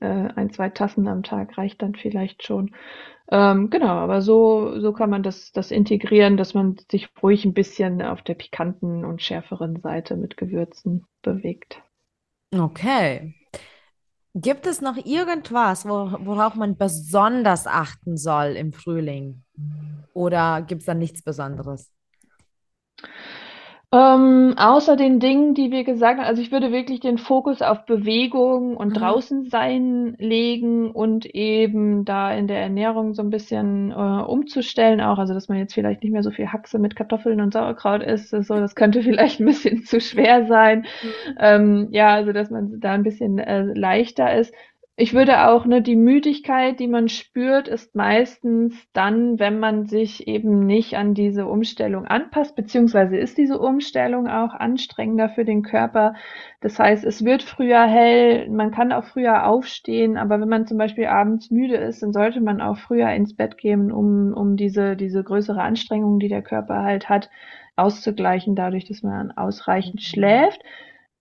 äh, 0.00 0.32
ein, 0.34 0.50
zwei 0.50 0.70
Tassen 0.70 1.06
am 1.08 1.22
Tag 1.22 1.58
reicht 1.58 1.82
dann 1.82 1.94
vielleicht 1.94 2.44
schon. 2.44 2.74
Ähm, 3.30 3.70
genau, 3.70 3.88
aber 3.88 4.22
so, 4.22 4.78
so 4.80 4.92
kann 4.92 5.10
man 5.10 5.24
das, 5.24 5.50
das 5.50 5.72
integrieren, 5.72 6.36
dass 6.36 6.54
man 6.54 6.76
sich 6.90 7.08
ruhig 7.22 7.44
ein 7.44 7.54
bisschen 7.54 8.00
auf 8.00 8.22
der 8.22 8.34
pikanten 8.34 9.04
und 9.04 9.20
schärferen 9.20 9.80
Seite 9.80 10.16
mit 10.16 10.36
Gewürzen 10.36 11.04
bewegt. 11.22 11.82
Okay. 12.56 13.34
Gibt 14.34 14.66
es 14.66 14.80
noch 14.80 14.96
irgendwas, 14.96 15.86
worauf 15.86 16.54
man 16.54 16.76
besonders 16.76 17.66
achten 17.66 18.16
soll 18.16 18.54
im 18.56 18.72
Frühling? 18.72 19.42
Oder 20.12 20.62
gibt 20.62 20.82
es 20.82 20.86
da 20.86 20.94
nichts 20.94 21.22
Besonderes? 21.22 21.90
Ähm, 23.92 24.54
außer 24.56 24.96
den 24.96 25.20
Dingen, 25.20 25.54
die 25.54 25.70
wir 25.70 25.84
gesagt 25.84 26.18
haben, 26.18 26.26
also 26.26 26.42
ich 26.42 26.50
würde 26.50 26.72
wirklich 26.72 26.98
den 26.98 27.18
Fokus 27.18 27.62
auf 27.62 27.86
Bewegung 27.86 28.76
und 28.76 28.88
mhm. 28.88 28.94
draußen 28.94 29.44
sein 29.48 30.16
legen 30.18 30.90
und 30.90 31.24
eben 31.24 32.04
da 32.04 32.34
in 32.34 32.48
der 32.48 32.58
Ernährung 32.58 33.14
so 33.14 33.22
ein 33.22 33.30
bisschen 33.30 33.92
äh, 33.92 33.94
umzustellen 33.94 35.00
auch, 35.00 35.18
also 35.18 35.34
dass 35.34 35.48
man 35.48 35.58
jetzt 35.58 35.74
vielleicht 35.74 36.02
nicht 36.02 36.10
mehr 36.12 36.24
so 36.24 36.32
viel 36.32 36.48
Haxe 36.48 36.80
mit 36.80 36.96
Kartoffeln 36.96 37.40
und 37.40 37.52
Sauerkraut 37.52 38.02
isst, 38.02 38.30
so, 38.30 38.54
das 38.54 38.74
könnte 38.74 39.02
vielleicht 39.04 39.38
ein 39.38 39.46
bisschen 39.46 39.84
zu 39.84 40.00
schwer 40.00 40.46
sein. 40.46 40.80
Mhm. 40.80 41.36
Ähm, 41.38 41.88
ja, 41.92 42.12
also 42.12 42.32
dass 42.32 42.50
man 42.50 42.80
da 42.80 42.92
ein 42.92 43.04
bisschen 43.04 43.38
äh, 43.38 43.62
leichter 43.62 44.36
ist. 44.36 44.52
Ich 44.98 45.12
würde 45.12 45.46
auch, 45.46 45.66
ne, 45.66 45.82
die 45.82 45.94
Müdigkeit, 45.94 46.80
die 46.80 46.88
man 46.88 47.08
spürt, 47.10 47.68
ist 47.68 47.94
meistens 47.94 48.74
dann, 48.94 49.38
wenn 49.38 49.58
man 49.58 49.84
sich 49.84 50.26
eben 50.26 50.64
nicht 50.64 50.94
an 50.96 51.12
diese 51.12 51.46
Umstellung 51.46 52.06
anpasst, 52.06 52.56
beziehungsweise 52.56 53.18
ist 53.18 53.36
diese 53.36 53.58
Umstellung 53.58 54.26
auch 54.26 54.54
anstrengender 54.54 55.28
für 55.28 55.44
den 55.44 55.62
Körper. 55.62 56.14
Das 56.62 56.78
heißt, 56.78 57.04
es 57.04 57.26
wird 57.26 57.42
früher 57.42 57.84
hell, 57.86 58.48
man 58.48 58.70
kann 58.70 58.90
auch 58.90 59.04
früher 59.04 59.46
aufstehen, 59.46 60.16
aber 60.16 60.40
wenn 60.40 60.48
man 60.48 60.66
zum 60.66 60.78
Beispiel 60.78 61.06
abends 61.06 61.50
müde 61.50 61.76
ist, 61.76 62.02
dann 62.02 62.14
sollte 62.14 62.40
man 62.40 62.62
auch 62.62 62.78
früher 62.78 63.10
ins 63.10 63.36
Bett 63.36 63.58
gehen, 63.58 63.92
um, 63.92 64.32
um 64.32 64.56
diese, 64.56 64.96
diese 64.96 65.22
größere 65.22 65.60
Anstrengung, 65.60 66.20
die 66.20 66.28
der 66.28 66.42
Körper 66.42 66.82
halt 66.82 67.10
hat, 67.10 67.28
auszugleichen, 67.76 68.54
dadurch, 68.54 68.86
dass 68.86 69.02
man 69.02 69.30
ausreichend 69.32 70.00
schläft. 70.00 70.62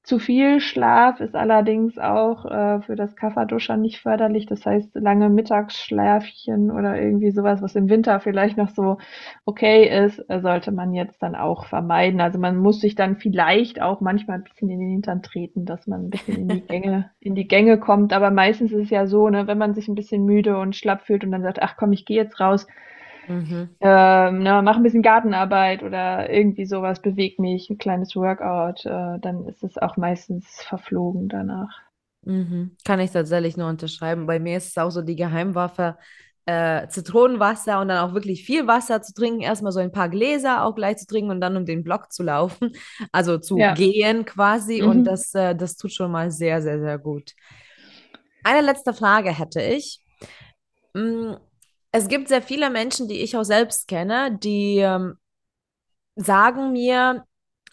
Zu 0.05 0.19
viel 0.19 0.59
Schlaf 0.59 1.19
ist 1.19 1.35
allerdings 1.35 1.97
auch 1.97 2.45
äh, 2.45 2.79
für 2.81 2.95
das 2.95 3.15
Kafferduscher 3.15 3.75
nicht 3.75 3.99
förderlich. 3.99 4.45
Das 4.45 4.63
heißt, 4.63 4.93
lange 4.93 5.29
Mittagsschläfchen 5.29 6.69
oder 6.69 7.01
irgendwie 7.01 7.31
sowas, 7.31 7.63
was 7.63 7.75
im 7.75 7.89
Winter 7.89 8.19
vielleicht 8.19 8.55
noch 8.55 8.69
so 8.69 8.99
okay 9.45 10.05
ist, 10.05 10.19
äh, 10.29 10.41
sollte 10.41 10.71
man 10.71 10.93
jetzt 10.93 11.23
dann 11.23 11.35
auch 11.35 11.65
vermeiden. 11.65 12.21
Also 12.21 12.37
man 12.37 12.55
muss 12.55 12.81
sich 12.81 12.93
dann 12.93 13.15
vielleicht 13.15 13.81
auch 13.81 13.99
manchmal 13.99 14.37
ein 14.37 14.43
bisschen 14.43 14.69
in 14.69 14.79
den 14.79 14.91
Hintern 14.91 15.23
treten, 15.23 15.65
dass 15.65 15.87
man 15.87 16.05
ein 16.05 16.09
bisschen 16.11 16.35
in 16.35 16.47
die 16.49 16.61
Gänge, 16.67 17.09
in 17.19 17.33
die 17.33 17.47
Gänge 17.47 17.79
kommt. 17.79 18.13
Aber 18.13 18.29
meistens 18.29 18.71
ist 18.71 18.83
es 18.83 18.89
ja 18.91 19.07
so, 19.07 19.27
ne, 19.29 19.47
wenn 19.47 19.57
man 19.57 19.73
sich 19.73 19.87
ein 19.87 19.95
bisschen 19.95 20.23
müde 20.23 20.59
und 20.59 20.75
schlapp 20.75 21.01
fühlt 21.01 21.23
und 21.23 21.31
dann 21.31 21.41
sagt, 21.41 21.63
ach 21.63 21.77
komm, 21.77 21.93
ich 21.93 22.05
gehe 22.05 22.17
jetzt 22.17 22.39
raus, 22.39 22.67
Mhm. 23.27 23.69
Ähm, 23.79 24.43
ne, 24.43 24.61
mach 24.63 24.77
ein 24.77 24.83
bisschen 24.83 25.01
Gartenarbeit 25.01 25.83
oder 25.83 26.29
irgendwie 26.29 26.65
sowas, 26.65 27.01
beweg 27.01 27.39
mich, 27.39 27.69
ein 27.69 27.77
kleines 27.77 28.15
Workout, 28.15 28.85
äh, 28.85 29.19
dann 29.19 29.45
ist 29.47 29.63
es 29.63 29.77
auch 29.77 29.97
meistens 29.97 30.61
verflogen 30.61 31.29
danach. 31.29 31.81
Mhm. 32.23 32.75
Kann 32.83 32.99
ich 32.99 33.11
tatsächlich 33.11 33.57
nur 33.57 33.69
unterschreiben. 33.69 34.25
Bei 34.25 34.39
mir 34.39 34.57
ist 34.57 34.69
es 34.69 34.77
auch 34.77 34.89
so 34.89 35.01
die 35.01 35.15
Geheimwaffe, 35.15 35.97
äh, 36.45 36.87
Zitronenwasser 36.87 37.79
und 37.81 37.87
dann 37.87 38.07
auch 38.07 38.13
wirklich 38.13 38.45
viel 38.45 38.67
Wasser 38.67 39.01
zu 39.01 39.13
trinken. 39.13 39.41
Erstmal 39.41 39.71
so 39.71 39.79
ein 39.79 39.91
paar 39.91 40.09
Gläser 40.09 40.63
auch 40.63 40.75
gleich 40.75 40.97
zu 40.97 41.07
trinken 41.07 41.31
und 41.31 41.41
dann 41.41 41.57
um 41.57 41.65
den 41.65 41.83
Block 41.83 42.11
zu 42.11 42.23
laufen. 42.23 42.71
Also 43.11 43.37
zu 43.37 43.57
ja. 43.57 43.73
gehen 43.73 44.25
quasi. 44.25 44.81
Mhm. 44.81 44.89
Und 44.89 45.03
das, 45.05 45.33
äh, 45.33 45.55
das 45.55 45.75
tut 45.75 45.93
schon 45.93 46.11
mal 46.11 46.31
sehr, 46.31 46.61
sehr, 46.61 46.79
sehr 46.79 46.97
gut. 46.99 47.33
Eine 48.43 48.61
letzte 48.61 48.93
Frage 48.93 49.31
hätte 49.31 49.61
ich. 49.61 49.99
Mm, 50.93 51.33
es 51.97 52.09
gibt 52.09 52.27
sehr 52.27 52.41
viele 52.41 52.69
Menschen, 52.69 53.07
die 53.07 53.21
ich 53.21 53.37
auch 53.37 53.43
selbst 53.43 53.87
kenne, 53.87 54.37
die 54.43 54.79
ähm, 54.79 55.15
sagen 56.17 56.73
mir, 56.73 57.23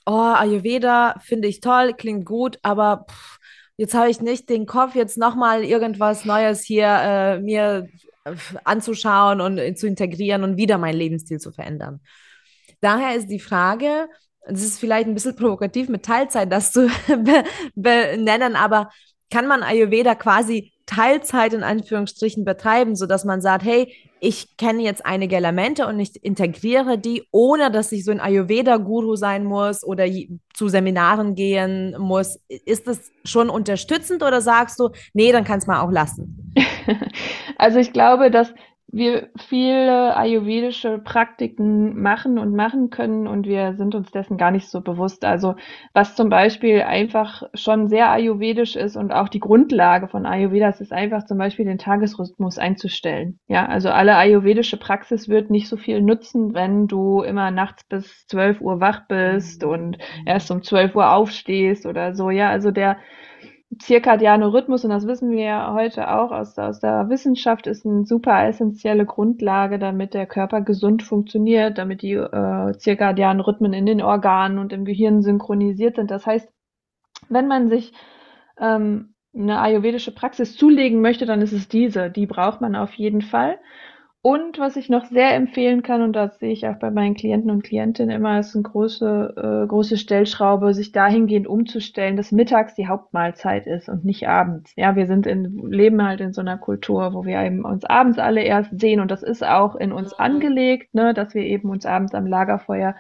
oh, 0.06 0.12
Ayurveda 0.12 1.16
finde 1.20 1.48
ich 1.48 1.61
toll, 1.61 1.94
klingt 1.94 2.24
gut, 2.24 2.58
aber 2.62 3.06
pff, 3.11 3.38
jetzt 3.76 3.94
habe 3.94 4.11
ich 4.11 4.20
nicht 4.20 4.48
den 4.48 4.66
Kopf, 4.66 4.94
jetzt 4.94 5.18
nochmal 5.18 5.64
irgendwas 5.64 6.24
Neues 6.24 6.62
hier 6.62 6.87
äh, 6.87 7.40
mir 7.40 7.88
äh, 8.24 8.35
anzuschauen 8.62 9.40
und 9.40 9.58
äh, 9.58 9.74
zu 9.74 9.88
integrieren 9.88 10.44
und 10.44 10.56
wieder 10.56 10.78
meinen 10.78 10.98
Lebensstil 10.98 11.40
zu 11.40 11.50
verändern. 11.50 12.00
Daher 12.80 13.16
ist 13.16 13.26
die 13.26 13.40
Frage, 13.40 14.08
das 14.46 14.62
ist 14.62 14.78
vielleicht 14.78 15.08
ein 15.08 15.14
bisschen 15.14 15.35
provokativ 15.35 15.88
mit 15.88 16.04
Teilzeit 16.04 16.52
das 16.52 16.70
zu 16.70 16.88
benennen, 17.74 18.54
aber 18.54 18.90
kann 19.30 19.48
man 19.48 19.64
Ayurveda 19.64 20.14
quasi 20.14 20.72
Teilzeit 20.87 21.54
in 21.54 21.64
Anführungsstrichen 21.64 22.44
betreiben, 22.44 22.94
sodass 22.94 23.24
man 23.24 23.40
sagt, 23.40 23.64
hey, 23.64 23.92
ich 24.24 24.56
kenne 24.56 24.82
jetzt 24.82 25.04
einige 25.04 25.35
Elemente 25.35 25.85
und 25.88 25.98
ich 25.98 26.24
integriere 26.24 26.96
die, 26.96 27.26
ohne 27.32 27.72
dass 27.72 27.90
ich 27.90 28.04
so 28.04 28.12
ein 28.12 28.20
Ayurveda-Guru 28.20 29.16
sein 29.16 29.44
muss 29.44 29.82
oder 29.82 30.06
zu 30.54 30.68
Seminaren 30.68 31.35
gehen 31.35 31.96
muss. 31.98 32.38
Ist 32.46 32.87
das 32.87 33.11
schon 33.24 33.50
unterstützend 33.50 34.22
oder 34.22 34.40
sagst 34.40 34.78
du, 34.78 34.90
nee, 35.12 35.32
dann 35.32 35.42
kannst 35.42 35.66
du 35.66 35.72
mal 35.72 35.80
auch 35.80 35.90
lassen? 35.90 36.54
Also 37.58 37.78
ich 37.78 37.92
glaube, 37.92 38.32
dass 38.32 38.52
wir 38.92 39.31
viele 39.48 40.14
ayurvedische 40.16 40.98
Praktiken 40.98 42.00
machen 42.02 42.38
und 42.38 42.55
machen 42.55 42.90
können 42.90 43.26
und 43.26 43.46
wir 43.46 43.74
sind 43.74 43.94
uns 43.94 44.11
dessen 44.11 44.37
gar 44.37 44.50
nicht 44.50 44.68
so 44.68 44.83
bewusst. 44.83 45.24
Also 45.24 45.55
was 45.94 46.14
zum 46.14 46.28
Beispiel 46.28 46.83
einfach 46.83 47.42
schon 47.55 47.88
sehr 47.88 48.11
ayurvedisch 48.11 48.76
ist 48.76 48.96
und 48.96 49.11
auch 49.11 49.31
die 49.31 49.40
Grundlage 49.40 50.09
von 50.09 50.26
Ayurvedas 50.26 50.83
ist 50.83 50.92
einfach 50.92 51.24
zum 51.24 51.38
Beispiel 51.38 51.64
den 51.64 51.78
Tagesrhythmus 51.78 52.59
einzustellen. 52.59 53.38
Ja, 53.48 53.64
also 53.64 53.88
alle 53.88 54.14
ayurvedische 54.16 54.76
Praxis 54.76 55.26
wird 55.26 55.50
nicht 55.50 55.68
so 55.68 55.78
viel 55.78 56.02
nutzen, 56.02 56.52
wenn 56.52 56.87
du 56.87 57.22
immer 57.22 57.50
nachts 57.50 57.85
bis 57.85 58.26
12 58.26 58.61
Uhr 58.61 58.81
wach 58.81 59.09
bist 59.09 59.64
und 59.64 59.96
erst 60.26 60.50
um 60.50 60.62
12 60.62 60.94
Uhr 60.94 61.11
aufstehst 61.12 61.87
oder 61.87 62.14
so. 62.14 62.28
Ja, 62.28 62.50
also 62.50 62.70
der 62.70 62.98
zirkadiane 63.80 64.52
Rhythmus, 64.52 64.85
und 64.85 64.90
das 64.90 65.06
wissen 65.06 65.30
wir 65.30 65.44
ja 65.44 65.72
heute 65.74 66.11
auch 66.11 66.30
aus, 66.30 66.58
aus 66.58 66.80
der 66.80 67.08
Wissenschaft, 67.08 67.66
ist 67.66 67.87
eine 67.87 68.04
super 68.04 68.46
essentielle 68.46 69.06
Grundlage, 69.06 69.78
damit 69.78 70.14
der 70.14 70.26
Körper 70.26 70.61
gesund 70.61 71.02
funktioniert, 71.02 71.78
damit 71.78 72.02
die 72.02 72.12
äh, 72.12 72.72
zirkadianen 72.76 73.40
Rhythmen 73.40 73.72
in 73.72 73.87
den 73.87 74.02
Organen 74.02 74.58
und 74.58 74.72
im 74.72 74.85
Gehirn 74.85 75.22
synchronisiert 75.22 75.96
sind. 75.96 76.11
Das 76.11 76.26
heißt, 76.26 76.48
wenn 77.28 77.48
man 77.48 77.68
sich 77.68 77.92
ähm, 78.58 79.14
eine 79.35 79.61
ayurvedische 79.61 80.14
Praxis 80.14 80.56
zulegen 80.56 81.00
möchte, 81.00 81.24
dann 81.24 81.40
ist 81.40 81.52
es 81.52 81.68
diese. 81.68 82.11
Die 82.11 82.26
braucht 82.26 82.61
man 82.61 82.76
auf 82.76 82.92
jeden 82.94 83.22
Fall. 83.22 83.58
Und 84.24 84.61
was 84.61 84.76
ich 84.76 84.88
noch 84.88 85.06
sehr 85.06 85.35
empfehlen 85.35 85.82
kann, 85.82 86.00
und 86.00 86.12
das 86.12 86.38
sehe 86.38 86.52
ich 86.52 86.68
auch 86.68 86.76
bei 86.76 86.92
meinen 86.92 87.16
Klienten 87.16 87.50
und 87.50 87.64
Klientinnen 87.64 88.14
immer, 88.14 88.38
ist 88.38 88.54
eine 88.54 88.62
große, 88.62 89.64
äh, 89.64 89.66
große 89.66 89.96
Stellschraube, 89.96 90.74
sich 90.74 90.92
dahingehend 90.92 91.48
umzustellen, 91.48 92.16
dass 92.16 92.30
mittags 92.30 92.76
die 92.76 92.87
Hauptmahlzeit 92.87 93.66
ist 93.66 93.88
und 93.88 94.04
nicht 94.04 94.28
abends. 94.28 94.74
Ja, 94.76 94.94
wir 94.94 95.06
sind 95.08 95.26
in, 95.26 95.66
leben 95.68 96.06
halt 96.06 96.20
in 96.20 96.32
so 96.32 96.40
einer 96.40 96.56
Kultur, 96.56 97.14
wo 97.14 97.24
wir 97.24 97.42
eben 97.42 97.64
uns 97.64 97.85
abends 97.85 98.20
alle 98.20 98.42
erst 98.42 98.78
sehen 98.78 99.00
und 99.00 99.11
das 99.11 99.24
ist 99.24 99.44
auch 99.44 99.74
in 99.74 99.90
uns 99.90 100.12
angelegt, 100.12 100.94
ne, 100.94 101.14
dass 101.14 101.35
wir 101.35 101.42
eben 101.42 101.68
uns 101.68 101.85
abends 101.85 102.14
am 102.14 102.26
Lagerfeuer 102.26 102.94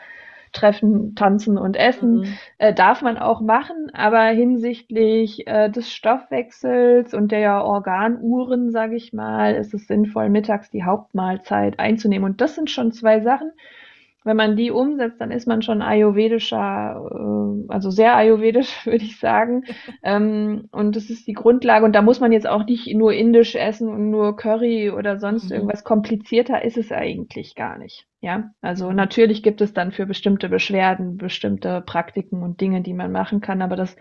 treffen, 0.52 1.14
tanzen 1.14 1.58
und 1.58 1.76
essen. 1.76 2.20
Mhm. 2.20 2.34
Äh, 2.58 2.74
darf 2.74 3.02
man 3.02 3.18
auch 3.18 3.40
machen, 3.40 3.90
aber 3.92 4.24
hinsichtlich 4.26 5.46
äh, 5.46 5.70
des 5.70 5.92
Stoffwechsels 5.92 7.14
und 7.14 7.32
der 7.32 7.64
Organuhren, 7.64 8.70
sage 8.70 8.96
ich 8.96 9.12
mal, 9.12 9.54
ist 9.54 9.74
es 9.74 9.86
sinnvoll, 9.86 10.28
mittags 10.28 10.70
die 10.70 10.84
Hauptmahlzeit 10.84 11.78
einzunehmen. 11.78 12.30
Und 12.30 12.40
das 12.40 12.54
sind 12.54 12.70
schon 12.70 12.92
zwei 12.92 13.20
Sachen, 13.20 13.52
wenn 14.24 14.36
man 14.36 14.56
die 14.56 14.70
umsetzt, 14.70 15.20
dann 15.20 15.30
ist 15.30 15.46
man 15.46 15.62
schon 15.62 15.82
ayurvedischer, 15.82 17.10
äh, 17.10 17.72
also 17.72 17.90
sehr 17.90 18.16
ayurvedisch, 18.16 18.86
würde 18.86 19.04
ich 19.04 19.18
sagen. 19.18 19.64
ähm, 20.02 20.68
und 20.72 20.96
das 20.96 21.10
ist 21.10 21.26
die 21.26 21.32
Grundlage. 21.32 21.84
Und 21.84 21.94
da 21.94 22.02
muss 22.02 22.20
man 22.20 22.32
jetzt 22.32 22.48
auch 22.48 22.64
nicht 22.64 22.94
nur 22.94 23.12
indisch 23.12 23.54
essen 23.54 23.88
und 23.88 24.10
nur 24.10 24.36
Curry 24.36 24.90
oder 24.90 25.18
sonst 25.18 25.50
mhm. 25.50 25.56
irgendwas. 25.56 25.84
Komplizierter 25.84 26.64
ist 26.64 26.76
es 26.76 26.92
eigentlich 26.92 27.54
gar 27.54 27.78
nicht. 27.78 28.06
Ja, 28.20 28.50
also 28.60 28.92
natürlich 28.92 29.42
gibt 29.42 29.60
es 29.60 29.72
dann 29.72 29.90
für 29.90 30.06
bestimmte 30.06 30.48
Beschwerden 30.48 31.16
bestimmte 31.16 31.80
Praktiken 31.80 32.42
und 32.42 32.60
Dinge, 32.60 32.80
die 32.80 32.94
man 32.94 33.10
machen 33.10 33.40
kann, 33.40 33.62
aber 33.62 33.74
das 33.74 33.96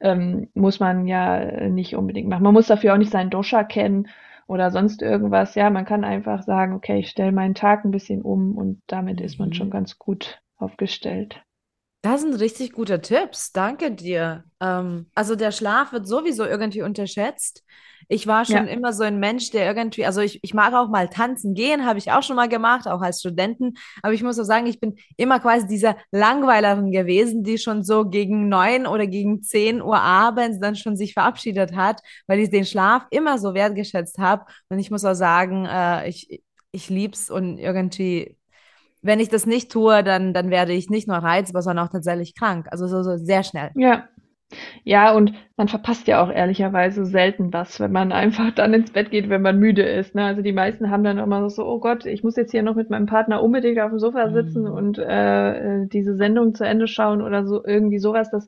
ähm, 0.00 0.48
muss 0.54 0.80
man 0.80 1.06
ja 1.06 1.68
nicht 1.68 1.94
unbedingt 1.94 2.28
machen. 2.28 2.42
Man 2.42 2.54
muss 2.54 2.66
dafür 2.66 2.92
auch 2.92 2.98
nicht 2.98 3.12
seinen 3.12 3.30
Dosha 3.30 3.62
kennen 3.62 4.08
oder 4.52 4.70
sonst 4.70 5.00
irgendwas. 5.00 5.54
Ja, 5.54 5.70
man 5.70 5.86
kann 5.86 6.04
einfach 6.04 6.42
sagen, 6.42 6.74
okay, 6.74 6.98
ich 6.98 7.08
stelle 7.08 7.32
meinen 7.32 7.54
Tag 7.54 7.86
ein 7.86 7.90
bisschen 7.90 8.20
um 8.20 8.54
und 8.54 8.82
damit 8.86 9.18
ist 9.22 9.38
man 9.38 9.54
schon 9.54 9.68
mhm. 9.68 9.72
ganz 9.72 9.98
gut 9.98 10.42
aufgestellt. 10.58 11.42
Das 12.02 12.20
sind 12.20 12.34
richtig 12.34 12.72
gute 12.72 13.00
Tipps. 13.00 13.52
Danke 13.52 13.92
dir. 13.92 14.44
Ähm, 14.60 15.06
also 15.14 15.36
der 15.36 15.52
Schlaf 15.52 15.92
wird 15.92 16.08
sowieso 16.08 16.44
irgendwie 16.44 16.82
unterschätzt. 16.82 17.64
Ich 18.08 18.26
war 18.26 18.44
schon 18.44 18.66
ja. 18.66 18.72
immer 18.72 18.92
so 18.92 19.04
ein 19.04 19.20
Mensch, 19.20 19.50
der 19.50 19.64
irgendwie, 19.66 20.04
also 20.04 20.20
ich, 20.20 20.42
ich 20.42 20.52
mag 20.52 20.74
auch 20.74 20.88
mal 20.88 21.08
tanzen 21.08 21.54
gehen, 21.54 21.86
habe 21.86 22.00
ich 22.00 22.10
auch 22.10 22.24
schon 22.24 22.34
mal 22.34 22.48
gemacht, 22.48 22.88
auch 22.88 23.00
als 23.00 23.20
Studenten. 23.20 23.74
Aber 24.02 24.12
ich 24.12 24.24
muss 24.24 24.38
auch 24.40 24.44
sagen, 24.44 24.66
ich 24.66 24.80
bin 24.80 24.96
immer 25.16 25.38
quasi 25.38 25.68
diese 25.68 25.94
Langweilerin 26.10 26.90
gewesen, 26.90 27.44
die 27.44 27.56
schon 27.56 27.84
so 27.84 28.08
gegen 28.08 28.48
neun 28.48 28.86
oder 28.86 29.06
gegen 29.06 29.42
zehn 29.42 29.80
Uhr 29.80 30.00
abends 30.00 30.58
dann 30.58 30.74
schon 30.74 30.96
sich 30.96 31.14
verabschiedet 31.14 31.76
hat, 31.76 32.02
weil 32.26 32.40
ich 32.40 32.50
den 32.50 32.66
Schlaf 32.66 33.06
immer 33.10 33.38
so 33.38 33.54
wertgeschätzt 33.54 34.18
habe. 34.18 34.44
Und 34.68 34.80
ich 34.80 34.90
muss 34.90 35.04
auch 35.04 35.14
sagen, 35.14 35.66
äh, 35.66 36.08
ich, 36.08 36.42
ich 36.72 36.90
lieb's 36.90 37.30
und 37.30 37.58
irgendwie 37.58 38.36
wenn 39.02 39.20
ich 39.20 39.28
das 39.28 39.46
nicht 39.46 39.70
tue, 39.70 40.02
dann, 40.02 40.32
dann 40.32 40.50
werde 40.50 40.72
ich 40.72 40.88
nicht 40.88 41.08
nur 41.08 41.18
reizbar, 41.18 41.62
sondern 41.62 41.86
auch 41.86 41.90
tatsächlich 41.90 42.34
krank. 42.34 42.66
Also 42.70 42.86
so, 42.86 43.02
so 43.02 43.16
sehr 43.16 43.42
schnell. 43.42 43.70
Ja. 43.74 44.08
Ja, 44.84 45.12
und 45.12 45.32
man 45.56 45.68
verpasst 45.68 46.06
ja 46.08 46.22
auch 46.22 46.30
ehrlicherweise 46.30 47.06
selten 47.06 47.54
was, 47.54 47.80
wenn 47.80 47.90
man 47.90 48.12
einfach 48.12 48.50
dann 48.54 48.74
ins 48.74 48.90
Bett 48.90 49.10
geht, 49.10 49.30
wenn 49.30 49.40
man 49.40 49.58
müde 49.58 49.82
ist. 49.82 50.14
Ne? 50.14 50.24
Also 50.24 50.42
die 50.42 50.52
meisten 50.52 50.90
haben 50.90 51.04
dann 51.04 51.18
immer 51.18 51.48
so, 51.48 51.64
oh 51.66 51.80
Gott, 51.80 52.04
ich 52.04 52.22
muss 52.22 52.36
jetzt 52.36 52.50
hier 52.50 52.62
noch 52.62 52.74
mit 52.74 52.90
meinem 52.90 53.06
Partner 53.06 53.42
unbedingt 53.42 53.78
auf 53.80 53.90
dem 53.90 53.98
Sofa 53.98 54.30
sitzen 54.30 54.64
mhm. 54.64 54.72
und 54.72 54.98
äh, 54.98 55.86
diese 55.86 56.16
Sendung 56.16 56.54
zu 56.54 56.64
Ende 56.64 56.86
schauen 56.86 57.22
oder 57.22 57.46
so 57.46 57.64
irgendwie 57.64 57.98
sowas. 57.98 58.30
Das 58.30 58.46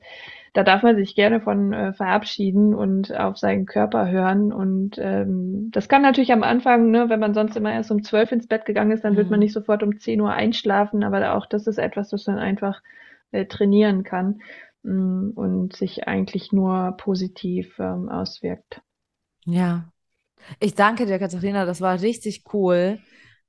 da 0.54 0.62
darf 0.62 0.84
man 0.84 0.94
sich 0.94 1.16
gerne 1.16 1.40
von 1.40 1.72
äh, 1.72 1.92
verabschieden 1.92 2.74
und 2.74 3.12
auf 3.12 3.36
seinen 3.36 3.66
Körper 3.66 4.08
hören. 4.08 4.52
Und 4.52 4.96
ähm, 4.98 5.70
das 5.72 5.88
kann 5.88 6.00
natürlich 6.00 6.32
am 6.32 6.44
Anfang, 6.44 6.92
ne, 6.92 7.08
wenn 7.08 7.18
man 7.18 7.34
sonst 7.34 7.56
immer 7.56 7.72
erst 7.72 7.90
um 7.90 8.04
zwölf 8.04 8.30
ins 8.30 8.46
Bett 8.46 8.64
gegangen 8.64 8.92
ist, 8.92 9.02
dann 9.02 9.14
mhm. 9.14 9.16
wird 9.16 9.30
man 9.30 9.40
mhm. 9.40 9.44
nicht 9.46 9.52
sofort 9.52 9.82
um 9.82 9.98
zehn 9.98 10.20
Uhr 10.20 10.32
einschlafen. 10.32 11.02
Aber 11.02 11.34
auch 11.34 11.46
das 11.46 11.66
ist 11.66 11.78
etwas, 11.78 12.12
was 12.12 12.28
man 12.28 12.38
einfach 12.38 12.80
äh, 13.32 13.46
trainieren 13.46 14.04
kann 14.04 14.42
mh, 14.84 14.92
mm, 14.94 15.32
und 15.34 15.76
sich 15.76 16.06
eigentlich 16.06 16.52
nur 16.52 16.94
positiv 16.98 17.76
ähm, 17.80 18.08
auswirkt. 18.08 18.80
Ja. 19.46 19.90
Ich 20.60 20.76
danke 20.76 21.06
dir, 21.06 21.18
Katharina. 21.18 21.64
Das 21.64 21.80
war 21.80 22.00
richtig 22.00 22.44
cool. 22.52 23.00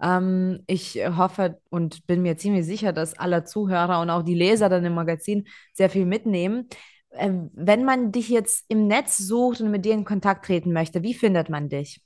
Ähm, 0.02 0.64
ich 0.66 0.96
hoffe 0.96 1.62
und 1.70 2.08
bin 2.08 2.24
mir 2.24 2.36
ziemlich 2.38 2.66
sicher, 2.66 2.94
dass 2.94 3.14
alle 3.14 3.44
Zuhörer 3.44 4.02
und 4.02 4.10
auch 4.10 4.24
die 4.24 4.34
Leser 4.34 4.70
dann 4.70 4.86
im 4.86 4.96
Magazin 4.96 5.46
sehr 5.72 5.92
viel 5.92 6.08
mitnehmen. 6.08 6.68
Ähm, 7.18 7.50
wenn 7.54 7.84
man 7.84 8.12
dich 8.12 8.30
jetzt 8.30 8.66
im 8.70 8.88
Netz 8.88 9.18
sucht 9.18 9.62
und 9.62 9.72
mit 9.72 9.86
dir 9.86 9.94
in 9.94 10.06
Kontakt 10.06 10.46
treten 10.46 10.74
möchte, 10.74 11.04
wie 11.04 11.14
findet 11.14 11.50
man 11.50 11.70
dich? 11.70 12.02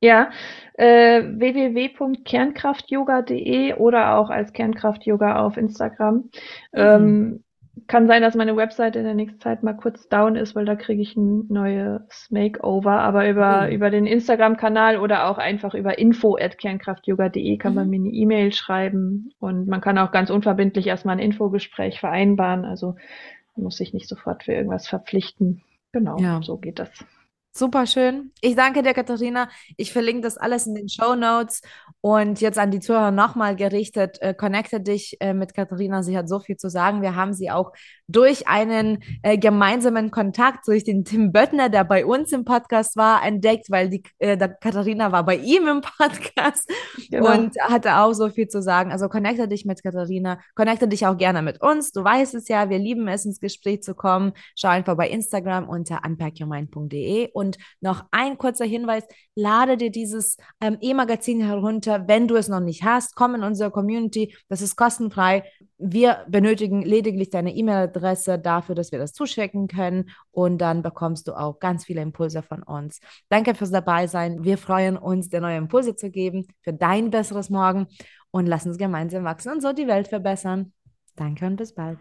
Ja, 0.00 0.30
äh, 0.74 1.22
www.kernkraftyoga.de 1.22 3.74
oder 3.74 4.16
auch 4.16 4.30
als 4.30 4.52
Kernkraftyoga 4.52 5.44
auf 5.44 5.56
Instagram. 5.56 6.16
Mhm. 6.16 6.30
Ähm, 6.74 7.44
kann 7.86 8.06
sein, 8.06 8.20
dass 8.20 8.34
meine 8.34 8.56
Website 8.56 8.96
in 8.96 9.04
der 9.04 9.14
nächsten 9.14 9.40
Zeit 9.40 9.62
mal 9.62 9.72
kurz 9.72 10.08
down 10.08 10.36
ist, 10.36 10.54
weil 10.54 10.66
da 10.66 10.76
kriege 10.76 11.00
ich 11.00 11.16
ein 11.16 11.46
neues 11.48 12.28
Makeover. 12.30 13.00
Aber 13.00 13.28
über, 13.28 13.66
mhm. 13.66 13.72
über 13.72 13.90
den 13.90 14.06
Instagram-Kanal 14.06 14.98
oder 14.98 15.28
auch 15.28 15.38
einfach 15.38 15.74
über 15.74 15.98
info 15.98 16.36
at 16.36 16.58
kernkraftyoga.de 16.58 17.56
kann 17.56 17.72
mhm. 17.72 17.76
man 17.76 17.90
mir 17.90 18.00
eine 18.00 18.10
E-Mail 18.10 18.52
schreiben 18.52 19.30
und 19.38 19.68
man 19.68 19.80
kann 19.80 19.98
auch 19.98 20.12
ganz 20.12 20.30
unverbindlich 20.30 20.86
erstmal 20.86 21.16
ein 21.16 21.24
Infogespräch 21.24 22.00
vereinbaren. 22.00 22.64
Also 22.64 22.96
muss 23.56 23.76
sich 23.76 23.92
nicht 23.92 24.08
sofort 24.08 24.44
für 24.44 24.52
irgendwas 24.52 24.88
verpflichten. 24.88 25.62
Genau, 25.92 26.18
ja. 26.18 26.40
so 26.42 26.56
geht 26.56 26.78
das. 26.78 26.90
Super 27.54 27.86
schön. 27.86 28.32
Ich 28.40 28.56
danke 28.56 28.82
dir, 28.82 28.94
Katharina. 28.94 29.50
Ich 29.76 29.92
verlinke 29.92 30.22
das 30.22 30.38
alles 30.38 30.66
in 30.66 30.74
den 30.74 30.88
Show 30.88 31.14
Notes. 31.14 31.60
Und 32.00 32.40
jetzt 32.40 32.58
an 32.58 32.70
die 32.70 32.80
Zuhörer 32.80 33.10
nochmal 33.10 33.56
gerichtet, 33.56 34.16
äh, 34.22 34.32
connecte 34.32 34.80
dich 34.80 35.18
äh, 35.20 35.34
mit 35.34 35.52
Katharina. 35.52 36.02
Sie 36.02 36.16
hat 36.16 36.30
so 36.30 36.40
viel 36.40 36.56
zu 36.56 36.70
sagen. 36.70 37.02
Wir 37.02 37.14
haben 37.14 37.34
sie 37.34 37.50
auch 37.50 37.72
durch 38.08 38.48
einen 38.48 39.02
äh, 39.22 39.38
gemeinsamen 39.38 40.10
Kontakt, 40.10 40.66
durch 40.66 40.84
den 40.84 41.04
Tim 41.04 41.30
Böttner, 41.30 41.68
der 41.68 41.84
bei 41.84 42.06
uns 42.06 42.32
im 42.32 42.44
Podcast 42.44 42.96
war, 42.96 43.24
entdeckt, 43.24 43.70
weil 43.70 43.88
die 43.88 44.02
äh, 44.18 44.36
Katharina 44.60 45.12
war 45.12 45.24
bei 45.24 45.36
ihm 45.36 45.68
im 45.68 45.80
Podcast 45.80 46.70
genau. 47.10 47.32
und 47.32 47.54
hatte 47.60 47.98
auch 47.98 48.14
so 48.14 48.30
viel 48.30 48.48
zu 48.48 48.62
sagen. 48.62 48.92
Also 48.92 49.08
connecte 49.08 49.46
dich 49.46 49.64
mit 49.64 49.82
Katharina, 49.82 50.40
connecte 50.54 50.88
dich 50.88 51.06
auch 51.06 51.16
gerne 51.16 51.42
mit 51.42 51.60
uns. 51.62 51.92
Du 51.92 52.02
weißt 52.02 52.34
es 52.34 52.48
ja, 52.48 52.70
wir 52.70 52.78
lieben 52.78 53.06
es, 53.08 53.26
ins 53.26 53.40
Gespräch 53.40 53.82
zu 53.82 53.94
kommen. 53.94 54.32
Schau 54.56 54.68
einfach 54.68 54.96
bei 54.96 55.08
Instagram 55.08 55.68
unter 55.68 56.00
unpackyourmind.de 56.04 57.30
und 57.42 57.58
noch 57.80 58.04
ein 58.12 58.38
kurzer 58.38 58.64
Hinweis, 58.64 59.04
lade 59.34 59.76
dir 59.76 59.90
dieses 59.90 60.36
ähm, 60.60 60.78
E-Magazin 60.80 61.44
herunter, 61.44 62.06
wenn 62.08 62.28
du 62.28 62.36
es 62.36 62.48
noch 62.48 62.60
nicht 62.60 62.84
hast. 62.84 63.14
Komm 63.16 63.34
in 63.34 63.42
unsere 63.42 63.70
Community, 63.70 64.34
das 64.48 64.62
ist 64.62 64.76
kostenfrei. 64.76 65.44
Wir 65.78 66.24
benötigen 66.28 66.82
lediglich 66.82 67.30
deine 67.30 67.54
E-Mail-Adresse 67.54 68.38
dafür, 68.38 68.74
dass 68.74 68.92
wir 68.92 68.98
das 68.98 69.12
zuschicken 69.12 69.66
können 69.66 70.10
und 70.30 70.58
dann 70.58 70.82
bekommst 70.82 71.26
du 71.26 71.32
auch 71.32 71.58
ganz 71.58 71.84
viele 71.84 72.02
Impulse 72.02 72.42
von 72.42 72.62
uns. 72.62 73.00
Danke 73.28 73.54
fürs 73.54 73.72
Dabeisein. 73.72 74.44
Wir 74.44 74.58
freuen 74.58 74.96
uns, 74.96 75.28
dir 75.28 75.40
neue 75.40 75.58
Impulse 75.58 75.96
zu 75.96 76.10
geben 76.10 76.46
für 76.62 76.72
dein 76.72 77.10
besseres 77.10 77.50
Morgen 77.50 77.88
und 78.30 78.46
lass 78.46 78.64
uns 78.66 78.78
gemeinsam 78.78 79.24
wachsen 79.24 79.52
und 79.52 79.60
so 79.60 79.72
die 79.72 79.88
Welt 79.88 80.08
verbessern. 80.08 80.72
Danke 81.16 81.46
und 81.46 81.56
bis 81.56 81.74
bald. 81.74 81.98